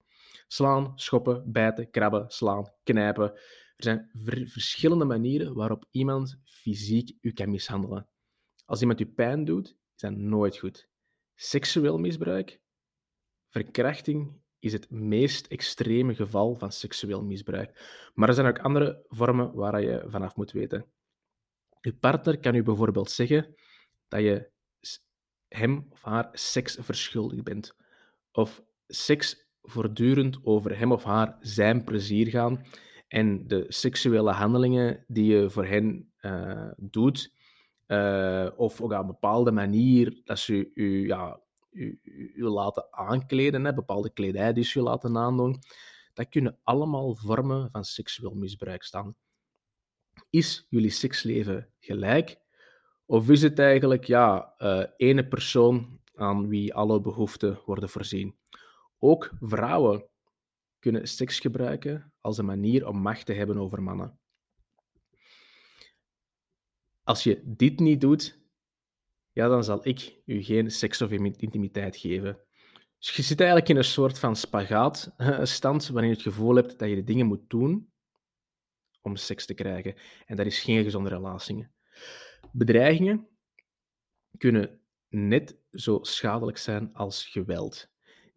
Slaan, 0.48 0.92
schoppen, 0.96 1.52
bijten, 1.52 1.90
krabben, 1.90 2.30
slaan, 2.30 2.72
knijpen. 2.84 3.40
Er 3.76 3.84
zijn 3.84 4.10
verschillende 4.48 5.06
manieren 5.06 5.54
waarop 5.54 5.86
iemand 5.92 6.40
fysiek 6.44 7.18
u 7.22 7.32
kan 7.32 7.50
mishandelen. 7.50 8.08
Als 8.66 8.82
iemand 8.82 9.00
u 9.00 9.06
pijn 9.06 9.46
doet, 9.46 9.68
is 9.68 10.02
dat 10.02 10.16
nooit 10.16 10.58
goed. 10.58 10.88
Seksueel 11.36 12.00
misbruik, 12.00 12.60
verkrachting 13.50 14.42
is 14.60 14.74
het 14.74 14.90
meest 14.90 15.48
extreme 15.48 16.16
geval 16.16 16.56
van 16.56 16.72
seksueel 16.72 17.24
misbruik. 17.24 17.72
Maar 18.14 18.28
er 18.28 18.34
zijn 18.34 18.48
ook 18.48 18.60
andere 18.60 19.06
vormen 19.08 19.54
waar 19.54 19.82
je 19.82 20.04
vanaf 20.08 20.36
moet 20.36 20.52
weten. 20.52 20.86
Je 21.82 21.94
partner 21.94 22.40
kan 22.40 22.56
u 22.56 22.64
bijvoorbeeld 22.64 23.12
zeggen 23.12 23.56
dat 24.08 24.22
je 24.22 24.50
hem 25.48 25.88
of 25.90 26.02
haar 26.02 26.30
seks 26.32 26.78
verschuldigd 26.80 27.44
bent. 27.44 27.76
Of 28.32 28.64
seks 28.88 29.48
voortdurend 29.62 30.40
over 30.44 30.78
hem 30.78 30.92
of 30.92 31.04
haar 31.04 31.38
zijn 31.42 31.84
plezier 31.84 32.28
gaan 32.28 32.66
en 33.14 33.48
de 33.48 33.66
seksuele 33.68 34.32
handelingen 34.32 35.06
die 35.08 35.26
je 35.26 35.50
voor 35.50 35.66
hen 35.66 36.12
uh, 36.22 36.72
doet, 36.78 37.34
uh, 37.88 38.50
of 38.56 38.82
op 38.82 38.92
een 38.92 39.08
bepaalde 39.08 39.52
manier 39.52 40.22
dat 40.24 40.40
ze 40.40 40.72
u, 40.74 41.08
ja, 41.08 41.40
u, 41.72 42.00
laten 42.36 42.88
aankleden, 42.92 43.66
hè, 43.66 43.74
bepaalde 43.74 44.14
kledij 44.14 44.54
die 44.54 44.72
u 44.76 44.80
laten 44.80 45.18
aandoen, 45.18 45.60
dat 46.14 46.30
kunnen 46.30 46.60
allemaal 46.64 47.16
vormen 47.16 47.70
van 47.72 47.84
seksueel 47.84 48.34
misbruik 48.34 48.84
staan. 48.84 49.16
Is 50.30 50.68
jullie 50.70 50.90
seksleven 50.90 51.70
gelijk? 51.80 52.38
Of 53.06 53.30
is 53.30 53.42
het 53.42 53.60
eigenlijk 53.60 54.04
ja, 54.04 54.54
uh, 54.58 54.84
ene 54.98 55.28
persoon 55.28 56.00
aan 56.16 56.48
wie 56.48 56.74
alle 56.74 57.02
behoeften 57.02 57.60
worden 57.66 57.90
voorzien? 57.90 58.36
Ook 59.00 59.32
vrouwen 59.40 60.06
kunnen 60.80 61.08
seks 61.08 61.40
gebruiken 61.40 62.13
als 62.24 62.38
een 62.38 62.46
manier 62.46 62.88
om 62.88 62.98
macht 62.98 63.26
te 63.26 63.34
hebben 63.34 63.58
over 63.58 63.84
mannen. 63.84 64.20
Als 67.04 67.24
je 67.24 67.42
dit 67.46 67.80
niet 67.80 68.02
doet, 68.02 68.40
ja, 69.32 69.48
dan 69.48 69.64
zal 69.64 69.88
ik 69.88 70.22
u 70.26 70.44
geen 70.44 70.72
seks 70.72 71.02
of 71.02 71.12
intimiteit 71.12 71.98
geven. 71.98 72.40
Dus 72.98 73.16
je 73.16 73.22
zit 73.22 73.40
eigenlijk 73.40 73.70
in 73.70 73.78
een 73.78 73.84
soort 73.84 74.20
van 74.20 74.36
spagaatstand 74.36 75.88
waarin 75.94 76.10
je 76.10 76.16
het 76.16 76.24
gevoel 76.24 76.56
hebt 76.56 76.80
dat 76.80 76.90
je 76.90 76.96
de 76.96 77.04
dingen 77.04 77.26
moet 77.26 77.50
doen 77.50 77.92
om 79.02 79.16
seks 79.16 79.46
te 79.46 79.54
krijgen. 79.54 79.96
En 80.26 80.36
dat 80.36 80.46
is 80.46 80.60
geen 80.60 80.84
gezonde 80.84 81.10
relatie. 81.10 81.68
Bedreigingen 82.52 83.28
kunnen 84.38 84.82
net 85.10 85.58
zo 85.72 86.00
schadelijk 86.02 86.58
zijn 86.58 86.94
als 86.94 87.26
geweld. 87.26 87.93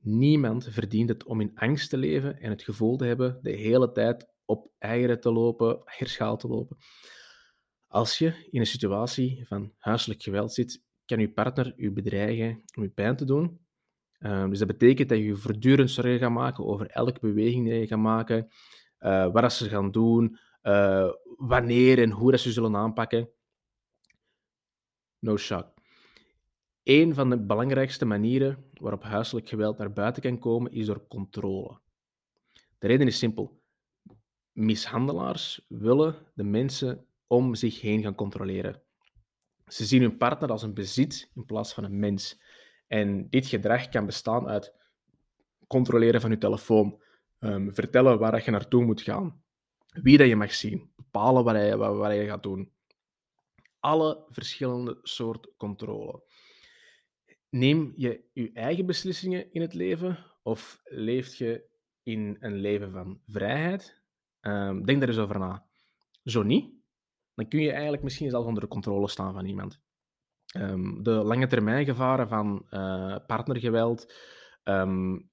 Niemand 0.06 0.68
verdient 0.70 1.08
het 1.08 1.24
om 1.24 1.40
in 1.40 1.52
angst 1.54 1.90
te 1.90 1.96
leven 1.96 2.40
en 2.40 2.50
het 2.50 2.62
gevoel 2.62 2.96
te 2.96 3.04
hebben 3.04 3.38
de 3.42 3.50
hele 3.50 3.92
tijd 3.92 4.28
op 4.44 4.70
eieren 4.78 5.20
te 5.20 5.32
lopen, 5.32 5.80
herschaal 5.84 6.36
te 6.36 6.48
lopen. 6.48 6.76
Als 7.86 8.18
je 8.18 8.48
in 8.50 8.60
een 8.60 8.66
situatie 8.66 9.46
van 9.46 9.72
huiselijk 9.78 10.22
geweld 10.22 10.52
zit, 10.52 10.82
kan 11.04 11.18
je 11.18 11.32
partner 11.32 11.72
je 11.76 11.92
bedreigen 11.92 12.62
om 12.76 12.82
je 12.82 12.88
pijn 12.88 13.16
te 13.16 13.24
doen. 13.24 13.60
Uh, 14.18 14.48
dus 14.48 14.58
dat 14.58 14.68
betekent 14.68 15.08
dat 15.08 15.18
je 15.18 15.24
je 15.24 15.36
voortdurend 15.36 15.90
zorgen 15.90 16.18
gaat 16.18 16.30
maken 16.30 16.66
over 16.66 16.86
elke 16.86 17.20
beweging 17.20 17.64
die 17.64 17.74
je 17.74 17.86
gaat 17.86 17.98
maken, 17.98 18.48
uh, 19.00 19.32
wat 19.32 19.52
ze 19.52 19.68
gaan 19.68 19.90
doen, 19.90 20.38
uh, 20.62 21.12
wanneer 21.36 21.98
en 21.98 22.10
hoe 22.10 22.30
dat 22.30 22.40
ze 22.40 22.52
zullen 22.52 22.76
aanpakken. 22.76 23.28
No 25.18 25.36
shock. 25.36 25.75
Een 26.86 27.14
van 27.14 27.30
de 27.30 27.38
belangrijkste 27.38 28.04
manieren 28.04 28.64
waarop 28.80 29.02
huiselijk 29.02 29.48
geweld 29.48 29.78
naar 29.78 29.92
buiten 29.92 30.22
kan 30.22 30.38
komen 30.38 30.72
is 30.72 30.86
door 30.86 31.06
controle. 31.08 31.78
De 32.78 32.86
reden 32.86 33.06
is 33.06 33.18
simpel. 33.18 33.62
Mishandelaars 34.52 35.64
willen 35.68 36.14
de 36.34 36.44
mensen 36.44 37.06
om 37.26 37.54
zich 37.54 37.80
heen 37.80 38.02
gaan 38.02 38.14
controleren. 38.14 38.82
Ze 39.66 39.84
zien 39.84 40.02
hun 40.02 40.16
partner 40.16 40.50
als 40.50 40.62
een 40.62 40.74
bezit 40.74 41.30
in 41.34 41.44
plaats 41.44 41.74
van 41.74 41.84
een 41.84 41.98
mens. 41.98 42.40
En 42.86 43.30
dit 43.30 43.46
gedrag 43.46 43.88
kan 43.88 44.06
bestaan 44.06 44.48
uit 44.48 44.74
controleren 45.66 46.20
van 46.20 46.30
je 46.30 46.38
telefoon, 46.38 47.02
um, 47.40 47.74
vertellen 47.74 48.18
waar 48.18 48.44
je 48.44 48.50
naartoe 48.50 48.84
moet 48.84 49.02
gaan, 49.02 49.42
wie 50.02 50.18
dat 50.18 50.28
je 50.28 50.36
mag 50.36 50.54
zien, 50.54 50.90
bepalen 50.96 51.44
wat 51.44 51.56
je, 51.56 51.76
wat 51.76 52.12
je 52.12 52.26
gaat 52.26 52.42
doen. 52.42 52.72
Alle 53.80 54.24
verschillende 54.28 54.98
soorten 55.02 55.52
controle. 55.56 56.25
Neem 57.56 57.92
je 57.96 58.24
je 58.32 58.50
eigen 58.52 58.86
beslissingen 58.86 59.52
in 59.52 59.60
het 59.60 59.74
leven 59.74 60.18
of 60.42 60.80
leef 60.84 61.34
je 61.34 61.68
in 62.02 62.36
een 62.40 62.54
leven 62.54 62.90
van 62.90 63.20
vrijheid? 63.26 64.02
Um, 64.40 64.84
denk 64.84 65.00
daar 65.00 65.08
eens 65.08 65.18
over 65.18 65.38
na. 65.38 65.66
Zo 66.24 66.42
niet, 66.42 66.74
dan 67.34 67.48
kun 67.48 67.60
je 67.60 67.72
eigenlijk 67.72 68.02
misschien 68.02 68.30
zelfs 68.30 68.46
onder 68.46 68.62
de 68.62 68.68
controle 68.68 69.08
staan 69.08 69.32
van 69.32 69.46
iemand. 69.46 69.80
Um, 70.56 71.02
de 71.02 71.10
lange 71.10 71.46
termijn 71.46 71.84
gevaren 71.84 72.28
van 72.28 72.66
uh, 72.70 73.16
partnergeweld 73.26 74.14
um, 74.64 75.30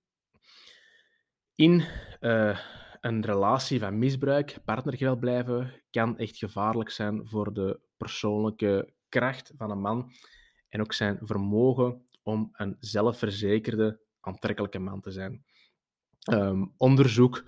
in 1.56 1.84
uh, 2.22 2.60
een 3.02 3.26
relatie 3.26 3.80
van 3.80 3.98
misbruik, 3.98 4.58
partnergeweld 4.66 5.20
blijven, 5.20 5.84
kan 5.92 6.18
echt 6.18 6.38
gevaarlijk 6.38 6.90
zijn 6.90 7.28
voor 7.28 7.54
de 7.54 7.80
persoonlijke 7.98 8.94
kracht 9.10 9.54
van 9.58 9.72
een 9.72 9.82
man 9.82 10.12
en 10.70 10.82
ook 10.82 10.94
zijn 10.94 11.18
vermogen 11.22 12.06
om 12.24 12.50
een 12.54 12.76
zelfverzekerde, 12.80 14.00
aantrekkelijke 14.20 14.80
man 14.80 15.02
te 15.02 15.12
zijn. 15.12 15.46
Um, 16.32 16.74
onderzoek 16.78 17.44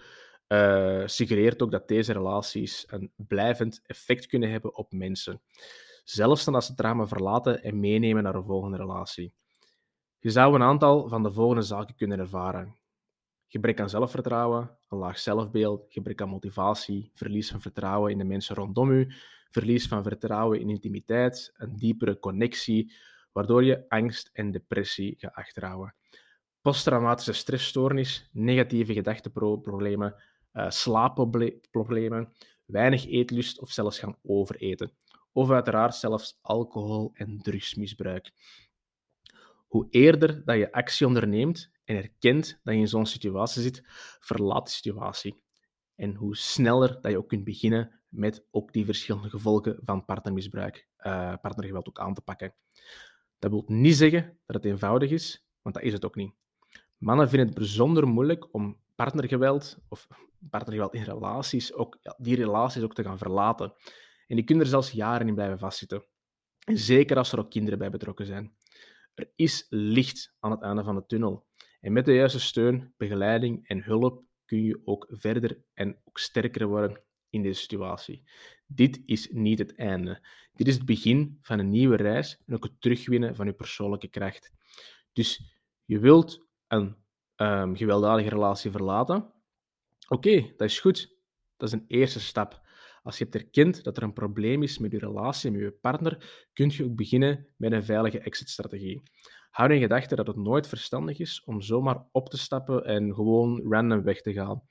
uh, 0.48 1.04
suggereert 1.06 1.62
ook 1.62 1.72
dat 1.72 1.88
deze 1.88 2.14
relaties 2.14 2.86
een 2.88 3.12
blijvend 3.16 3.82
effect 3.86 4.26
kunnen 4.26 4.52
hebben 4.52 4.76
op 4.76 4.92
mensen. 4.92 5.42
Zelfs 6.04 6.46
dan 6.46 6.56
als 6.56 6.66
ze 6.66 6.72
het 6.72 6.80
drama 6.80 7.08
verlaten 7.08 7.64
en 7.64 7.80
meenemen 7.80 8.24
naar 8.24 8.36
een 8.36 8.44
volgende 8.44 8.78
relatie. 8.78 9.34
Je 10.20 10.30
zou 10.30 10.56
een 10.56 10.62
aantal 10.62 11.08
van 11.10 11.24
de 11.24 11.32
volgende 11.32 11.62
zaken 11.62 11.96
kunnen 11.96 12.20
ervaren. 12.20 12.76
Gebrek 13.48 13.80
aan 13.80 13.90
zelfvertrouwen, 13.90 14.78
een 14.90 14.98
laag 14.98 15.20
zelfbeeld, 15.20 15.86
gebrek 15.90 16.22
aan 16.22 16.30
motivatie, 16.30 17.12
verlies 17.14 17.50
van 17.50 17.62
vertrouwen 17.62 18.12
in 18.12 18.18
de 18.18 18.24
mensen 18.24 18.56
rondom 18.56 18.92
u, 18.92 19.14
verlies 19.50 19.88
van 19.88 20.04
vertrouwen 20.04 20.60
in 20.60 20.70
intimiteit, 20.70 21.54
een 21.58 21.76
diepere 21.76 22.20
connectie, 22.20 22.94
waardoor 23.36 23.64
je 23.64 23.86
angst 23.90 24.30
en 24.34 24.52
depressie 24.52 25.16
gaat 25.18 25.34
achterhouden. 25.34 25.96
Posttraumatische 26.62 27.34
stressstoornis, 27.34 28.30
negatieve 28.32 28.94
gedachteproblemen, 28.94 30.16
uh, 30.54 30.70
slaapproblemen, 30.70 32.34
weinig 32.66 33.06
eetlust 33.06 33.60
of 33.60 33.72
zelfs 33.72 34.00
gaan 34.00 34.18
overeten. 34.22 34.92
Of 35.32 35.52
uiteraard 35.52 35.96
zelfs 35.96 36.40
alcohol- 36.42 37.12
en 37.14 37.38
drugsmisbruik. 37.38 38.32
Hoe 39.68 39.88
eerder 39.90 40.46
dat 40.46 40.58
je 40.58 40.72
actie 40.72 41.08
onderneemt 41.08 41.72
en 41.84 41.96
erkent 41.96 42.60
dat 42.64 42.74
je 42.74 42.80
in 42.80 42.88
zo'n 42.88 43.06
situatie 43.06 43.62
zit, 43.62 43.84
verlaat 44.20 44.66
de 44.66 44.72
situatie. 44.72 45.42
En 45.96 46.16
hoe 46.16 46.36
sneller 46.36 47.02
dat 47.02 47.12
je 47.12 47.18
ook 47.18 47.30
kunt 47.30 47.44
beginnen 47.44 48.02
met 48.08 48.46
ook 48.52 48.74
die 48.74 48.86
verschillende 48.86 49.30
gevolgen 49.30 49.80
van 49.84 50.06
partnermisbruik, 50.06 50.88
uh, 50.98 51.34
partnergeweld 51.42 51.88
ook 51.88 52.00
aan 52.00 52.14
te 52.14 52.22
pakken. 52.22 52.56
Dat 53.46 53.54
wil 53.54 53.64
niet 53.68 53.96
zeggen 53.96 54.40
dat 54.46 54.56
het 54.56 54.66
eenvoudig 54.66 55.12
is, 55.12 55.46
want 55.62 55.76
dat 55.76 55.84
is 55.84 55.94
het 55.94 56.06
ook 56.06 56.16
niet. 56.16 56.34
Mannen 56.98 57.30
vinden 57.30 57.48
het 57.48 57.58
bijzonder 57.58 58.08
moeilijk 58.08 58.54
om 58.54 58.80
partnergeweld 58.96 59.78
of 59.88 60.08
partnergeweld 60.50 60.94
in 60.94 61.04
relaties, 61.04 61.74
ook, 61.74 61.98
ja, 62.02 62.16
die 62.18 62.36
relaties 62.36 62.84
ook 62.84 62.94
te 62.94 63.04
gaan 63.04 63.18
verlaten. 63.18 63.74
En 64.28 64.36
die 64.36 64.44
kunnen 64.46 64.64
er 64.64 64.70
zelfs 64.70 64.92
jaren 64.92 65.28
in 65.28 65.34
blijven 65.34 65.60
vastzitten. 65.60 66.06
En 66.64 66.78
zeker 66.78 67.18
als 67.18 67.32
er 67.32 67.40
ook 67.40 67.50
kinderen 67.50 67.80
bij 67.80 67.90
betrokken 67.90 68.26
zijn. 68.26 68.56
Er 69.14 69.32
is 69.36 69.66
licht 69.70 70.36
aan 70.40 70.52
het 70.52 70.62
einde 70.62 70.84
van 70.84 70.96
de 70.96 71.06
tunnel. 71.06 71.46
En 71.82 71.94
met 71.94 72.06
de 72.06 72.14
juiste 72.14 72.40
steun, 72.40 72.94
begeleiding 72.98 73.68
en 73.68 73.84
hulp 73.84 74.24
kun 74.46 74.64
je 74.64 74.82
ook 74.86 75.08
verder 75.10 75.64
en 75.74 76.02
ook 76.04 76.18
sterker 76.18 76.68
worden 76.68 77.02
in 77.30 77.42
deze 77.42 77.62
situatie. 77.62 78.24
Dit 78.68 79.02
is 79.06 79.30
niet 79.32 79.60
het 79.60 79.76
einde. 79.76 80.26
Dit 80.54 80.68
is 80.68 80.76
het 80.76 80.86
begin 80.86 81.38
van 81.42 81.60
een 81.60 81.70
nieuwe 81.70 81.96
reis 81.96 82.38
en 82.46 82.56
ook 82.56 82.64
het 82.64 82.82
terugwinnen 82.82 83.36
van 83.36 83.46
je 83.46 83.54
persoonlijke 83.54 84.08
kracht. 84.08 84.52
Dus 85.14 85.42
je 85.86 86.00
wilt 86.00 86.48
een 86.68 86.96
um, 87.36 87.76
gewelddadige 87.76 88.30
relatie 88.30 88.72
verlaten. 88.72 89.34
Oké, 90.08 90.54
dat 90.58 90.70
is 90.70 90.80
goed. 90.80 91.16
Dat 91.58 91.68
is 91.68 91.74
een 91.74 91.86
eerste 91.88 92.20
stap. 92.20 92.64
Als 93.04 93.18
je 93.18 93.24
hebt 93.24 93.36
erkend 93.36 93.84
dat 93.84 93.98
er 93.98 94.04
een 94.04 94.14
probleem 94.14 94.64
is 94.64 94.78
met 94.78 94.92
je 94.92 94.98
relatie 94.98 95.52
met 95.52 95.62
je 95.62 95.72
partner, 95.72 96.46
kun 96.54 96.70
je 96.70 96.84
ook 96.84 96.96
beginnen 96.96 97.48
met 97.58 97.72
een 97.72 97.84
veilige 97.84 98.20
exit-strategie. 98.20 99.02
hou 99.50 99.74
in 99.74 99.80
gedachten 99.80 100.18
dat 100.18 100.28
het 100.28 100.36
nooit 100.36 100.68
verstandig 100.68 101.20
is 101.20 101.44
om 101.44 101.62
zomaar 101.62 102.06
op 102.12 102.30
te 102.30 102.38
stappen 102.38 102.86
en 102.86 103.14
gewoon 103.14 103.62
random 103.70 104.04
weg 104.04 104.22
te 104.22 104.34
gaan. 104.34 104.64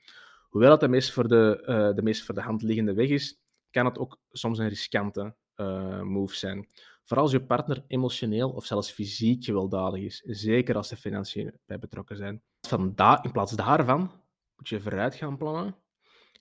Hoewel 0.49 0.69
dat 0.69 0.79
de 0.79 0.87
meest 0.87 1.11
voor 1.11 1.27
de, 1.27 1.63
uh, 1.67 1.95
de, 1.95 2.01
meest 2.01 2.23
voor 2.23 2.35
de 2.35 2.41
hand 2.41 2.61
liggende 2.61 2.93
weg 2.93 3.09
is, 3.09 3.44
kan 3.75 3.85
het 3.85 3.97
ook 3.97 4.19
soms 4.31 4.57
een 4.57 4.67
riskante 4.67 5.35
uh, 5.55 6.01
move 6.01 6.35
zijn. 6.35 6.67
Vooral 7.03 7.25
als 7.25 7.33
je 7.33 7.45
partner 7.45 7.83
emotioneel 7.87 8.51
of 8.51 8.65
zelfs 8.65 8.91
fysiek 8.91 9.43
gewelddadig 9.43 10.01
is, 10.01 10.21
zeker 10.25 10.75
als 10.75 10.91
er 10.91 10.97
financiën 10.97 11.59
bij 11.65 11.79
betrokken 11.79 12.17
zijn. 12.17 12.41
Van 12.61 12.81
in 13.21 13.31
plaats 13.31 13.51
daarvan 13.51 14.11
moet 14.55 14.69
je 14.69 14.81
vooruit 14.81 15.15
gaan 15.15 15.37
plannen 15.37 15.75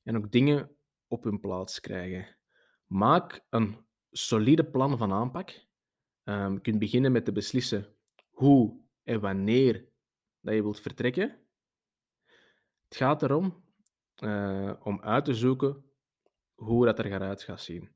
en 0.02 0.16
ook 0.16 0.32
dingen 0.32 0.76
op 1.08 1.24
hun 1.24 1.40
plaats 1.40 1.80
krijgen. 1.80 2.36
Maak 2.86 3.44
een 3.50 3.76
solide 4.10 4.64
plan 4.64 4.98
van 4.98 5.12
aanpak. 5.12 5.66
Um, 6.24 6.52
je 6.52 6.60
kunt 6.60 6.78
beginnen 6.78 7.12
met 7.12 7.24
te 7.24 7.32
beslissen 7.32 7.94
hoe 8.30 8.80
en 9.02 9.20
wanneer 9.20 9.88
dat 10.40 10.54
je 10.54 10.62
wilt 10.62 10.80
vertrekken. 10.80 11.38
Het 12.84 12.96
gaat 12.96 13.22
erom 13.22 13.64
uh, 14.18 14.72
om 14.82 15.00
uit 15.00 15.24
te 15.24 15.34
zoeken 15.34 15.84
hoe 16.54 16.84
dat 16.84 16.98
er 16.98 17.38
gaat 17.40 17.60
zien. 17.60 17.94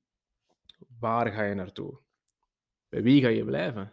Waar 0.99 1.33
ga 1.33 1.43
je 1.43 1.55
naartoe? 1.55 2.01
Bij 2.89 3.03
wie 3.03 3.23
ga 3.23 3.29
je 3.29 3.45
blijven? 3.45 3.93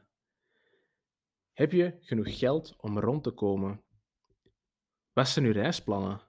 Heb 1.53 1.71
je 1.71 1.97
genoeg 1.99 2.37
geld 2.37 2.75
om 2.77 2.99
rond 2.99 3.23
te 3.23 3.31
komen? 3.31 3.83
Wat 5.13 5.27
zijn 5.27 5.45
uw 5.45 5.51
reisplannen? 5.51 6.21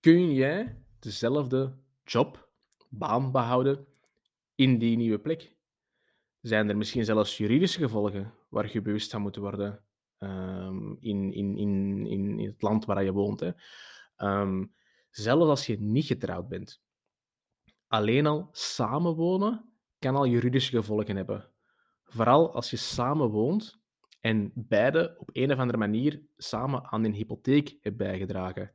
Kun 0.00 0.32
jij 0.32 0.84
dezelfde 0.98 1.78
job, 2.04 2.52
baan 2.88 3.32
behouden 3.32 3.86
in 4.54 4.78
die 4.78 4.96
nieuwe 4.96 5.18
plek? 5.18 5.56
Zijn 6.40 6.68
er 6.68 6.76
misschien 6.76 7.04
zelfs 7.04 7.36
juridische 7.36 7.78
gevolgen 7.78 8.34
waar 8.48 8.72
je 8.72 8.82
bewust 8.82 9.10
van 9.10 9.22
moet 9.22 9.36
worden 9.36 9.84
um, 10.18 10.96
in, 11.00 11.32
in, 11.32 11.56
in, 11.56 12.06
in, 12.06 12.46
het 12.46 12.62
land 12.62 12.84
waar 12.84 13.04
je 13.04 13.12
woont? 13.12 13.40
Hè? 13.40 13.50
Um, 14.16 14.74
zelfs 15.10 15.44
als 15.44 15.66
je 15.66 15.80
niet 15.80 16.04
getrouwd 16.04 16.48
bent. 16.48 16.82
Alleen 17.90 18.26
al 18.26 18.48
samenwonen 18.52 19.72
kan 19.98 20.16
al 20.16 20.26
juridische 20.26 20.76
gevolgen 20.76 21.16
hebben. 21.16 21.48
Vooral 22.04 22.54
als 22.54 22.70
je 22.70 22.76
samen 22.76 23.28
woont 23.28 23.80
en 24.20 24.52
beide 24.54 25.14
op 25.18 25.28
een 25.32 25.52
of 25.52 25.58
andere 25.58 25.78
manier 25.78 26.22
samen 26.36 26.84
aan 26.84 27.04
een 27.04 27.14
hypotheek 27.14 27.76
hebben 27.80 28.06
bijgedragen. 28.06 28.72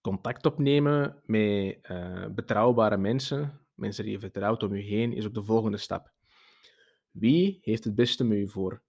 Contact 0.00 0.46
opnemen 0.46 1.20
met 1.24 1.78
uh, 1.90 2.26
betrouwbare 2.26 2.96
mensen, 2.96 3.60
mensen 3.74 4.04
die 4.04 4.12
je 4.12 4.20
vertrouwt 4.20 4.62
om 4.62 4.76
je 4.76 4.82
heen, 4.82 5.12
is 5.12 5.26
ook 5.26 5.34
de 5.34 5.42
volgende 5.42 5.78
stap. 5.78 6.12
Wie 7.10 7.58
heeft 7.62 7.84
het 7.84 7.94
beste 7.94 8.24
met 8.24 8.38
je 8.38 8.48
voor? 8.48 8.82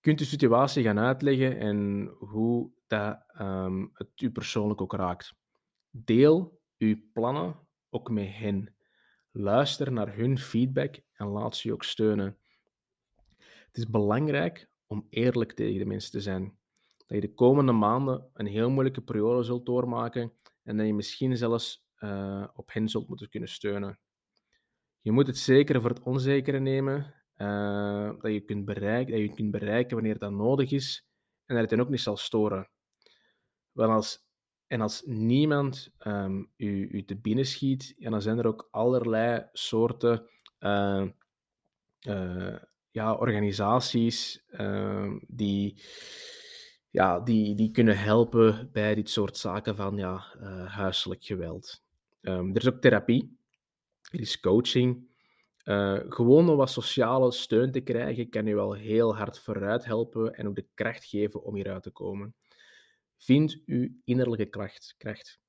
Kunt 0.00 0.18
de 0.18 0.24
situatie 0.24 0.82
gaan 0.82 0.98
uitleggen 0.98 1.58
en 1.58 2.06
hoe 2.18 2.70
dat, 2.86 3.24
um, 3.40 3.90
het 3.92 4.20
u 4.20 4.30
persoonlijk 4.30 4.80
ook 4.80 4.92
raakt. 4.92 5.34
Deel 5.90 6.57
uw 6.78 6.96
plannen 7.12 7.68
ook 7.90 8.10
met 8.10 8.28
hen. 8.30 8.74
Luister 9.30 9.92
naar 9.92 10.16
hun 10.16 10.38
feedback 10.38 11.00
en 11.12 11.26
laat 11.26 11.56
ze 11.56 11.68
je 11.68 11.74
ook 11.74 11.84
steunen. 11.84 12.38
Het 13.38 13.76
is 13.76 13.90
belangrijk 13.90 14.70
om 14.86 15.06
eerlijk 15.10 15.52
tegen 15.52 15.78
de 15.78 15.84
mensen 15.84 16.10
te 16.10 16.20
zijn. 16.20 16.58
Dat 16.96 17.08
je 17.08 17.20
de 17.20 17.34
komende 17.34 17.72
maanden 17.72 18.30
een 18.32 18.46
heel 18.46 18.70
moeilijke 18.70 19.02
periode 19.02 19.42
zult 19.42 19.66
doormaken 19.66 20.32
en 20.62 20.76
dat 20.76 20.86
je 20.86 20.94
misschien 20.94 21.36
zelfs 21.36 21.86
uh, 21.98 22.48
op 22.54 22.72
hen 22.72 22.88
zult 22.88 23.08
moeten 23.08 23.28
kunnen 23.28 23.48
steunen. 23.48 23.98
Je 25.00 25.12
moet 25.12 25.26
het 25.26 25.38
zekere 25.38 25.80
voor 25.80 25.90
het 25.90 26.02
onzekere 26.02 26.58
nemen, 26.58 27.14
uh, 27.36 28.10
dat, 28.20 28.32
je 28.32 28.40
kunt 28.40 28.64
bereiken, 28.64 29.12
dat 29.12 29.20
je 29.20 29.34
kunt 29.34 29.50
bereiken 29.50 29.94
wanneer 29.96 30.18
dat 30.18 30.32
nodig 30.32 30.70
is 30.70 31.06
en 31.46 31.54
dat 31.54 31.60
het 31.64 31.70
dan 31.70 31.80
ook 31.80 31.88
niet 31.88 32.00
zal 32.00 32.16
storen. 32.16 32.70
Want 33.72 33.90
als 33.90 34.27
en 34.68 34.80
als 34.80 35.02
niemand 35.06 35.90
um, 36.06 36.50
u, 36.56 36.88
u 36.90 37.04
te 37.04 37.16
binnen 37.16 37.46
schiet, 37.46 37.94
ja, 37.98 38.10
dan 38.10 38.22
zijn 38.22 38.38
er 38.38 38.46
ook 38.46 38.68
allerlei 38.70 39.46
soorten 39.52 40.28
uh, 40.60 41.06
uh, 42.06 42.56
ja, 42.90 43.14
organisaties 43.14 44.44
uh, 44.50 45.12
die, 45.26 45.82
ja, 46.90 47.20
die, 47.20 47.54
die 47.54 47.70
kunnen 47.70 47.98
helpen 47.98 48.70
bij 48.72 48.94
dit 48.94 49.10
soort 49.10 49.36
zaken 49.36 49.76
van 49.76 49.96
ja, 49.96 50.24
eh, 50.40 50.74
huiselijk 50.74 51.24
geweld. 51.24 51.82
Um, 52.20 52.50
er 52.50 52.56
is 52.56 52.68
ook 52.68 52.80
therapie, 52.80 53.38
er 54.10 54.20
is 54.20 54.40
coaching. 54.40 55.06
Gewoon 56.08 56.48
om 56.48 56.56
wat 56.56 56.70
sociale 56.70 57.32
steun 57.32 57.72
te 57.72 57.80
krijgen, 57.80 58.28
kan 58.28 58.46
je 58.46 58.54
wel 58.54 58.72
heel 58.72 59.16
hard 59.16 59.38
vooruit 59.38 59.84
helpen 59.84 60.34
en 60.34 60.48
ook 60.48 60.54
de 60.56 60.66
kracht 60.74 61.04
geven 61.04 61.42
om 61.42 61.54
hieruit 61.54 61.82
te 61.82 61.90
komen. 61.90 62.34
Vind 63.18 63.62
uw 63.66 63.88
innerlijke 64.04 64.46
kracht. 64.46 64.94
kracht. 64.98 65.40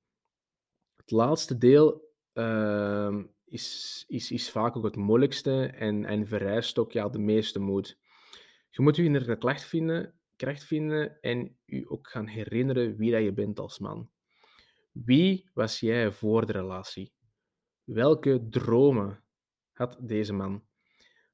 Het 0.96 1.12
laatste 1.12 1.58
deel 1.58 2.14
uh, 2.34 3.24
is, 3.46 4.04
is, 4.08 4.32
is 4.32 4.52
vaak 4.52 4.76
ook 4.76 4.84
het 4.84 4.96
moeilijkste 4.96 5.66
en, 5.66 6.06
en 6.06 6.28
vereist 6.28 6.78
ook 6.78 6.92
ja, 6.92 7.10
de 7.10 7.20
meeste 7.20 7.60
moed. 7.60 7.98
Je 8.70 8.82
moet 8.82 8.96
je 8.96 9.04
innerlijke 9.04 9.38
kracht 9.38 9.64
vinden, 9.64 10.20
kracht 10.36 10.64
vinden 10.64 11.22
en 11.22 11.58
je 11.66 11.90
ook 11.90 12.10
gaan 12.10 12.28
herinneren 12.28 12.96
wie 12.96 13.12
dat 13.12 13.24
je 13.24 13.34
bent 13.34 13.60
als 13.60 13.80
man. 13.80 14.10
Wie 14.92 15.50
was 15.54 15.80
jij 15.80 16.12
voor 16.12 16.46
de 16.46 16.52
relatie? 16.52 17.14
Welke 17.84 18.48
dromen 18.50 19.24
had 19.72 19.98
deze 20.02 20.34
man? 20.34 20.64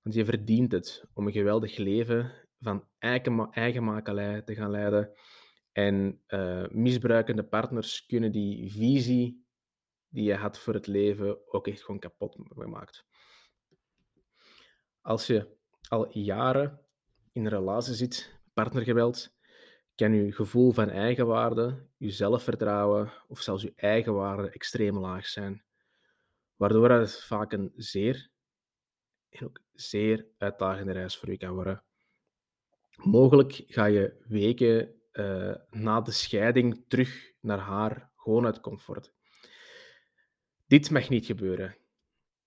Want 0.01 0.15
je 0.15 0.25
verdient 0.25 0.71
het 0.71 1.05
om 1.13 1.27
een 1.27 1.33
geweldig 1.33 1.77
leven 1.77 2.47
van 2.59 2.87
eigen, 2.97 3.49
eigenmakelij 3.51 4.41
te 4.41 4.55
gaan 4.55 4.71
leiden 4.71 5.13
en 5.75 6.21
uh, 6.27 6.67
misbruikende 6.69 7.43
partners 7.43 8.05
kunnen 8.05 8.31
die 8.31 8.71
visie 8.71 9.45
die 10.07 10.23
je 10.23 10.35
had 10.35 10.59
voor 10.59 10.73
het 10.73 10.87
leven 10.87 11.53
ook 11.53 11.67
echt 11.67 11.83
gewoon 11.83 11.99
kapot 11.99 12.37
gemaakt. 12.49 13.05
Als 15.01 15.27
je 15.27 15.57
al 15.89 16.17
jaren 16.17 16.79
in 17.31 17.45
een 17.45 17.51
relatie 17.51 17.93
zit, 17.93 18.39
partnergeweld, 18.53 19.35
kan 19.95 20.13
je 20.13 20.31
gevoel 20.31 20.71
van 20.71 20.89
eigenwaarde, 20.89 21.87
je 21.97 22.11
zelfvertrouwen 22.11 23.11
of 23.27 23.41
zelfs 23.41 23.63
je 23.63 23.73
eigenwaarde 23.75 24.49
extreem 24.49 24.97
laag 24.97 25.27
zijn. 25.27 25.63
Waardoor 26.55 26.89
het 26.89 27.23
vaak 27.23 27.51
een 27.51 27.71
zeer 27.75 28.29
en 29.29 29.45
ook 29.45 29.61
zeer 29.73 30.27
uitdagende 30.37 30.91
reis 30.91 31.17
voor 31.17 31.31
je 31.31 31.37
kan 31.37 31.53
worden. 31.53 31.83
Mogelijk 32.95 33.63
ga 33.67 33.85
je 33.85 34.23
weken 34.27 34.95
uh, 35.15 35.55
na 35.69 36.01
de 36.01 36.11
scheiding 36.11 36.85
terug 36.87 37.31
naar 37.41 37.59
haar, 37.59 38.11
gewoon 38.15 38.45
uit 38.45 38.59
comfort. 38.59 39.13
Dit 40.67 40.91
mag 40.91 41.09
niet 41.09 41.25
gebeuren. 41.25 41.77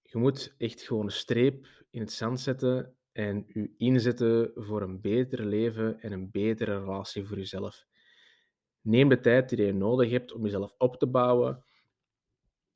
Je 0.02 0.18
moet 0.18 0.54
echt 0.58 0.82
gewoon 0.82 1.04
een 1.04 1.10
streep 1.10 1.66
in 1.90 2.00
het 2.00 2.12
zand 2.12 2.40
zetten 2.40 2.96
en 3.12 3.44
je 3.46 3.74
inzetten 3.76 4.50
voor 4.54 4.82
een 4.82 5.00
beter 5.00 5.44
leven 5.44 6.00
en 6.00 6.12
een 6.12 6.30
betere 6.30 6.78
relatie 6.78 7.24
voor 7.24 7.36
jezelf. 7.36 7.86
Neem 8.80 9.08
de 9.08 9.20
tijd 9.20 9.48
die 9.48 9.64
je 9.66 9.72
nodig 9.72 10.10
hebt 10.10 10.32
om 10.32 10.42
jezelf 10.42 10.74
op 10.78 10.96
te 10.96 11.06
bouwen. 11.06 11.64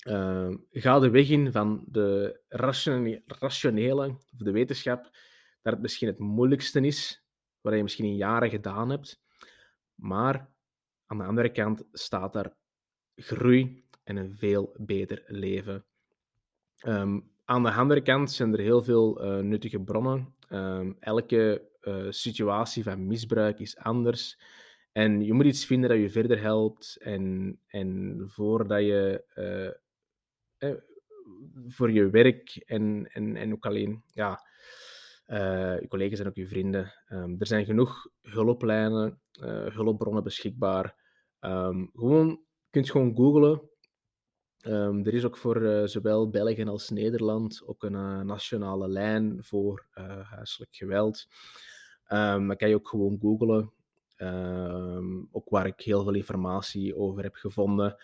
Uh, 0.09 0.55
ga 0.71 0.99
de 0.99 1.11
weg 1.11 1.29
in 1.29 1.53
van 1.53 1.85
de 1.87 2.41
rationele, 3.27 4.09
of 4.09 4.39
de 4.39 4.51
wetenschap, 4.51 5.03
dat 5.63 5.73
het 5.73 5.83
misschien 5.83 6.09
het 6.09 6.19
moeilijkste 6.19 6.81
is, 6.81 7.25
wat 7.61 7.75
je 7.75 7.83
misschien 7.83 8.05
in 8.05 8.17
jaren 8.17 8.51
gedaan 8.51 8.91
hebt. 8.91 9.23
Maar 10.03 10.49
aan 11.07 11.19
de 11.19 11.25
andere 11.25 11.53
kant 11.53 11.85
staat 11.93 12.33
daar 12.33 12.57
groei 13.15 13.85
en 14.05 14.17
een 14.17 14.35
veel 14.35 14.75
beter 14.79 15.25
leven. 15.27 15.85
Um, 16.87 17.31
aan 17.45 17.63
de 17.63 17.73
andere 17.73 18.03
kant 18.03 18.31
zijn 18.31 18.53
er 18.53 18.61
heel 18.61 18.83
veel 18.83 19.25
uh, 19.25 19.45
nuttige 19.45 19.81
bronnen. 19.81 20.35
Um, 20.49 20.97
elke 21.01 21.69
uh, 21.83 22.07
situatie 22.11 22.83
van 22.83 23.07
misbruik 23.07 23.59
is 23.59 23.77
anders. 23.77 24.39
En 24.93 25.21
je 25.25 25.33
moet 25.33 25.47
iets 25.47 25.67
vinden 25.67 25.91
dat 25.91 25.99
je 25.99 26.11
verder 26.11 26.41
helpt. 26.41 26.97
En, 27.01 27.59
en 27.67 28.23
voordat 28.27 28.81
je 28.81 29.25
uh, 29.35 29.67
eh, 30.71 30.79
voor 31.67 31.91
je 31.91 32.11
werk 32.11 32.57
en, 32.67 33.09
en, 33.13 33.37
en 33.37 33.53
ook 33.53 33.67
alleen 33.67 34.03
ja, 34.13 34.41
uh, 35.27 35.81
je 35.81 35.89
collega's 35.89 36.19
en 36.19 36.27
ook 36.27 36.37
je 36.37 36.47
vrienden. 36.47 36.93
Um, 37.09 37.37
er 37.39 37.47
zijn 37.47 37.65
genoeg 37.65 38.09
hulplijnen, 38.21 39.21
uh, 39.41 39.67
hulpbronnen 39.67 40.23
beschikbaar. 40.23 40.97
Um, 41.41 41.91
gewoon, 41.95 42.29
je 42.29 42.71
kunt 42.71 42.91
gewoon 42.91 43.17
googlen. 43.17 43.71
Um, 44.67 45.07
er 45.07 45.15
is 45.15 45.25
ook 45.25 45.37
voor 45.37 45.63
uh, 45.63 45.87
zowel 45.87 46.31
België 46.31 46.65
als 46.65 46.91
Nederland 46.91 47.63
ook 47.67 47.83
een 47.83 48.27
nationale 48.27 48.89
lijn 48.89 49.45
voor 49.45 49.87
huiselijk 50.25 50.75
geweld. 50.75 51.27
dan 52.09 52.57
kan 52.57 52.69
je 52.69 52.75
ook 52.75 52.89
gewoon 52.89 53.19
googlen. 53.21 53.73
ook 55.31 55.49
waar 55.49 55.67
ik 55.67 55.81
heel 55.81 56.03
veel 56.03 56.15
informatie 56.15 56.97
over 56.97 57.23
heb 57.23 57.35
gevonden. 57.35 57.97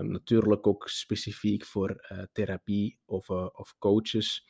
natuurlijk 0.00 0.66
ook 0.66 0.88
specifiek 0.88 1.64
voor 1.64 2.06
therapie 2.32 2.98
of, 3.04 3.30
of 3.30 3.74
coaches. 3.78 4.44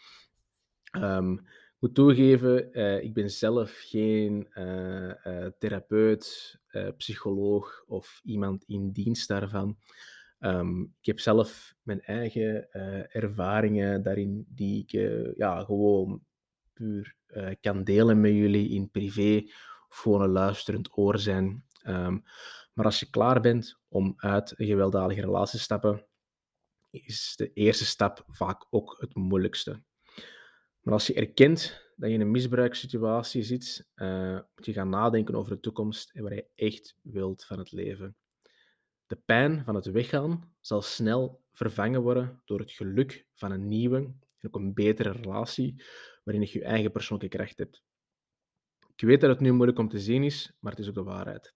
Um, 0.91 1.47
moet 1.79 1.95
toegeven, 1.95 2.79
uh, 2.79 3.03
ik 3.03 3.15
ben 3.15 3.31
zelf 3.31 3.79
geen 3.79 4.49
uh, 4.55 5.13
uh, 5.25 5.47
therapeut, 5.59 6.59
psycholoog 6.97 7.85
of 7.87 8.21
iemand 8.25 8.65
in 8.67 8.91
dienst 8.91 9.29
daarvan. 9.29 9.79
Um, 10.41 10.83
ik 11.01 11.07
heb 11.07 11.21
zelf 11.21 11.75
mijn 11.83 12.01
eigen 12.01 12.73
ervaringen 13.13 14.03
daarin 14.03 14.47
die 14.49 14.83
ik 14.83 14.91
ja, 15.37 15.65
gewoon 15.65 16.25
puur 16.73 17.17
kan 17.61 17.85
delen 17.85 18.21
met 18.21 18.33
jullie 18.33 18.69
in 18.69 18.91
privé 18.91 19.43
of 19.89 19.97
gewoon 19.97 20.23
een 20.23 20.31
luisterend 20.31 20.99
oor 20.99 21.19
zijn. 21.19 21.65
Um, 21.87 22.23
maar 22.73 22.85
als 22.85 23.01
je 23.01 23.11
klaar 23.11 23.41
bent 23.41 23.79
om 23.89 24.15
uit 24.17 24.55
een 24.57 24.67
gewelddadige 24.67 25.21
relatie 25.21 25.59
te 25.59 25.65
stappen, 25.65 26.07
is 26.91 27.33
de 27.37 27.53
eerste 27.53 27.85
stap 27.85 28.25
vaak 28.29 28.67
ook 28.71 28.97
het 29.01 29.15
moeilijkste. 29.15 29.83
Maar 30.81 30.95
als 30.95 31.07
je 31.07 31.15
erkent 31.15 31.91
dat 31.97 32.09
je 32.09 32.15
in 32.15 32.21
een 32.21 32.31
misbruikssituatie 32.31 33.43
zit, 33.43 33.89
uh, 33.97 34.39
moet 34.55 34.67
je 34.67 34.73
gaan 34.73 34.89
nadenken 34.89 35.35
over 35.35 35.55
de 35.55 35.61
toekomst 35.61 36.11
en 36.11 36.23
waar 36.23 36.35
je 36.35 36.47
echt 36.55 36.97
wilt 37.03 37.45
van 37.45 37.59
het 37.59 37.73
leven. 37.73 38.17
De 39.07 39.17
pijn 39.17 39.65
van 39.65 39.75
het 39.75 39.87
weggaan 39.87 40.55
zal 40.61 40.83
snel 40.83 41.43
vervangen 41.53 42.03
worden 42.03 42.43
door 42.45 42.59
het 42.59 42.71
geluk 42.71 43.27
van 43.35 43.51
een 43.51 43.69
nieuwe 43.69 43.97
en 44.39 44.47
ook 44.47 44.55
een 44.55 44.75
betere 44.75 45.11
relatie 45.11 45.85
waarin 46.25 46.43
je 46.43 46.59
je 46.59 46.65
eigen 46.65 46.93
persoonlijke 46.93 47.37
kracht 47.37 47.59
hebt. 47.59 47.83
Ik 48.97 49.07
weet 49.07 49.21
dat 49.21 49.31
het 49.31 49.41
nu 49.41 49.53
moeilijk 49.53 49.79
om 49.79 49.89
te 49.89 49.99
zien 49.99 50.23
is, 50.23 50.53
maar 50.59 50.73
het 50.73 50.81
is 50.81 50.89
ook 50.89 50.95
de 50.95 51.03
waarheid. 51.03 51.55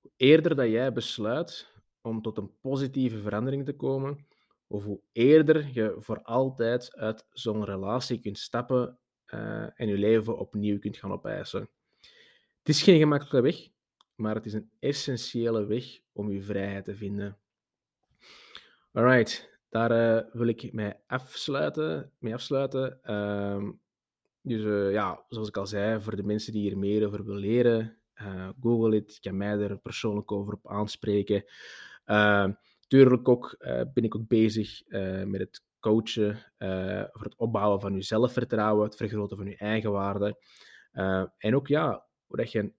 Hoe 0.00 0.12
eerder 0.16 0.56
dat 0.56 0.68
jij 0.68 0.92
besluit 0.92 1.72
om 2.00 2.22
tot 2.22 2.38
een 2.38 2.58
positieve 2.60 3.20
verandering 3.20 3.64
te 3.64 3.72
komen, 3.72 4.26
of 4.66 4.84
hoe 4.84 5.00
eerder 5.12 5.70
je 5.72 5.94
voor 5.98 6.22
altijd 6.22 6.96
uit 6.96 7.26
zo'n 7.32 7.64
relatie 7.64 8.20
kunt 8.20 8.38
stappen 8.38 8.98
uh, 9.34 9.80
en 9.80 9.88
je 9.88 9.98
leven 9.98 10.38
opnieuw 10.38 10.78
kunt 10.78 10.96
gaan 10.96 11.12
opeisen. 11.12 11.68
Het 12.58 12.68
is 12.68 12.82
geen 12.82 12.98
gemakkelijke 12.98 13.40
weg, 13.40 13.68
maar 14.14 14.34
het 14.34 14.46
is 14.46 14.52
een 14.52 14.70
essentiële 14.78 15.64
weg 15.64 15.98
om 16.12 16.30
je 16.30 16.42
vrijheid 16.42 16.84
te 16.84 16.96
vinden. 16.96 17.38
Alright, 18.92 19.58
daar 19.68 19.90
uh, 19.90 20.32
wil 20.32 20.46
ik 20.46 20.72
mij 20.72 21.00
afsluiten. 21.06 22.12
Mee 22.18 22.34
afsluiten. 22.34 23.00
Uh, 23.04 23.68
dus 24.40 24.62
uh, 24.62 24.92
ja, 24.92 25.24
zoals 25.28 25.48
ik 25.48 25.56
al 25.56 25.66
zei, 25.66 26.00
voor 26.00 26.16
de 26.16 26.22
mensen 26.22 26.52
die 26.52 26.62
hier 26.62 26.78
meer 26.78 27.06
over 27.06 27.24
willen 27.24 27.40
leren, 27.40 27.96
Google 28.60 28.94
het. 28.94 29.14
Je 29.14 29.20
kan 29.20 29.36
mij 29.36 29.58
er 29.58 29.78
persoonlijk 29.78 30.32
over 30.32 30.54
op 30.54 30.68
aanspreken. 30.68 31.44
Tuurlijk 32.86 33.28
ook 33.28 33.56
uh, 33.58 33.82
ben 33.94 34.04
ik 34.04 34.16
ook 34.16 34.28
bezig 34.28 34.88
uh, 34.88 35.22
met 35.22 35.40
het 35.40 35.64
coachen, 35.80 36.52
uh, 36.58 37.04
voor 37.10 37.24
het 37.24 37.36
opbouwen 37.36 37.80
van 37.80 37.94
je 37.94 38.02
zelfvertrouwen, 38.02 38.84
het 38.84 38.96
vergroten 38.96 39.36
van 39.36 39.46
je 39.46 39.56
eigenwaarde. 39.56 40.38
en 41.38 41.54
ook 41.54 41.66
ja, 41.66 42.06
hoe 42.26 42.36
dat 42.36 42.52
je 42.52 42.58
een 42.58 42.74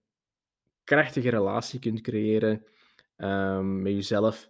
krachtige 0.84 1.30
relatie 1.30 1.80
kunt 1.80 2.02
creëren 2.02 2.66
um, 3.18 3.82
met 3.82 3.92
jezelf. 3.92 4.50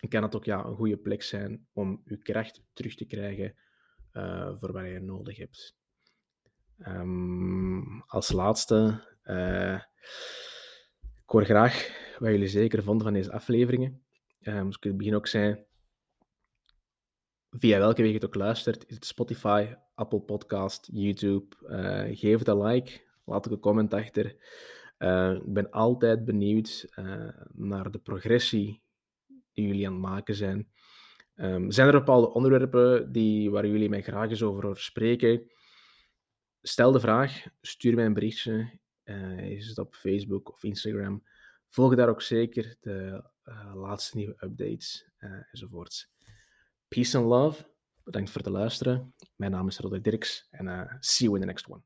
En 0.00 0.08
kan 0.08 0.22
het 0.22 0.36
ook 0.36 0.44
ja, 0.44 0.64
een 0.64 0.76
goede 0.76 0.96
plek 0.96 1.22
zijn 1.22 1.66
om 1.72 2.02
je 2.04 2.18
kracht 2.18 2.62
terug 2.72 2.94
te 2.94 3.04
krijgen 3.04 3.54
voor 4.58 4.72
wat 4.72 4.84
je 4.84 5.00
nodig 5.00 5.36
hebt. 5.36 5.76
Um, 6.86 8.02
als 8.06 8.32
laatste, 8.32 9.04
ik 11.22 11.30
hoor 11.30 11.44
graag 11.44 11.90
wat 12.18 12.30
jullie 12.30 12.48
zeker 12.48 12.82
vonden 12.82 13.04
van 13.04 13.12
deze 13.14 13.32
afleveringen. 13.32 14.07
Um, 14.42 14.66
dus 14.66 14.76
ik 14.76 14.82
het 14.82 14.96
begin 14.96 15.14
ook 15.14 15.26
zijn, 15.26 15.66
via 17.50 17.78
welke 17.78 18.02
weg 18.02 18.10
je 18.10 18.16
het 18.16 18.24
ook 18.24 18.34
luistert, 18.34 18.86
is 18.88 18.94
het 18.94 19.06
Spotify, 19.06 19.74
Apple 19.94 20.20
Podcast, 20.20 20.88
YouTube. 20.92 21.56
Uh, 21.62 22.16
geef 22.16 22.38
het 22.38 22.48
een 22.48 22.62
like, 22.62 23.00
laat 23.24 23.46
ook 23.46 23.52
een 23.52 23.60
comment 23.60 23.94
achter. 23.94 24.36
Uh, 24.98 25.32
ik 25.32 25.52
ben 25.52 25.70
altijd 25.70 26.24
benieuwd 26.24 26.88
naar 27.52 27.90
de 27.90 27.98
progressie 27.98 28.82
die 29.52 29.66
jullie 29.66 29.86
aan 29.86 29.92
het 29.92 30.02
maken 30.02 30.34
zijn. 30.34 30.68
Um, 31.34 31.70
zijn 31.70 31.86
er 31.86 31.98
bepaalde 31.98 32.32
onderwerpen 32.32 33.12
die, 33.12 33.50
waar 33.50 33.66
jullie 33.66 33.88
mij 33.88 34.02
graag 34.02 34.30
eens 34.30 34.42
over 34.42 34.80
spreken? 34.80 35.50
Stel 36.62 36.92
de 36.92 37.00
vraag, 37.00 37.46
stuur 37.60 37.94
mij 37.94 38.04
een 38.04 38.14
berichtje. 38.14 38.78
is 39.36 39.68
het 39.68 39.78
op 39.78 39.94
Facebook 39.94 40.52
of 40.52 40.62
Instagram? 40.62 41.22
Volg 41.68 41.94
daar 41.94 42.08
ook 42.08 42.22
zeker 42.22 42.76
de 42.80 43.24
laatste 43.74 44.16
nieuwe 44.16 44.36
updates 44.38 45.06
uh, 45.18 45.42
enzovoorts. 45.50 46.10
Peace 46.88 47.18
and 47.18 47.26
love. 47.26 47.66
Bedankt 48.02 48.30
voor 48.30 48.40
het 48.40 48.50
luisteren. 48.50 49.14
Mijn 49.36 49.50
naam 49.50 49.66
is 49.66 49.78
Roderick 49.78 50.04
Dirks 50.04 50.46
en 50.50 50.66
uh, 50.66 50.92
see 51.00 51.26
you 51.26 51.34
in 51.34 51.40
the 51.40 51.46
next 51.46 51.68
one. 51.68 51.82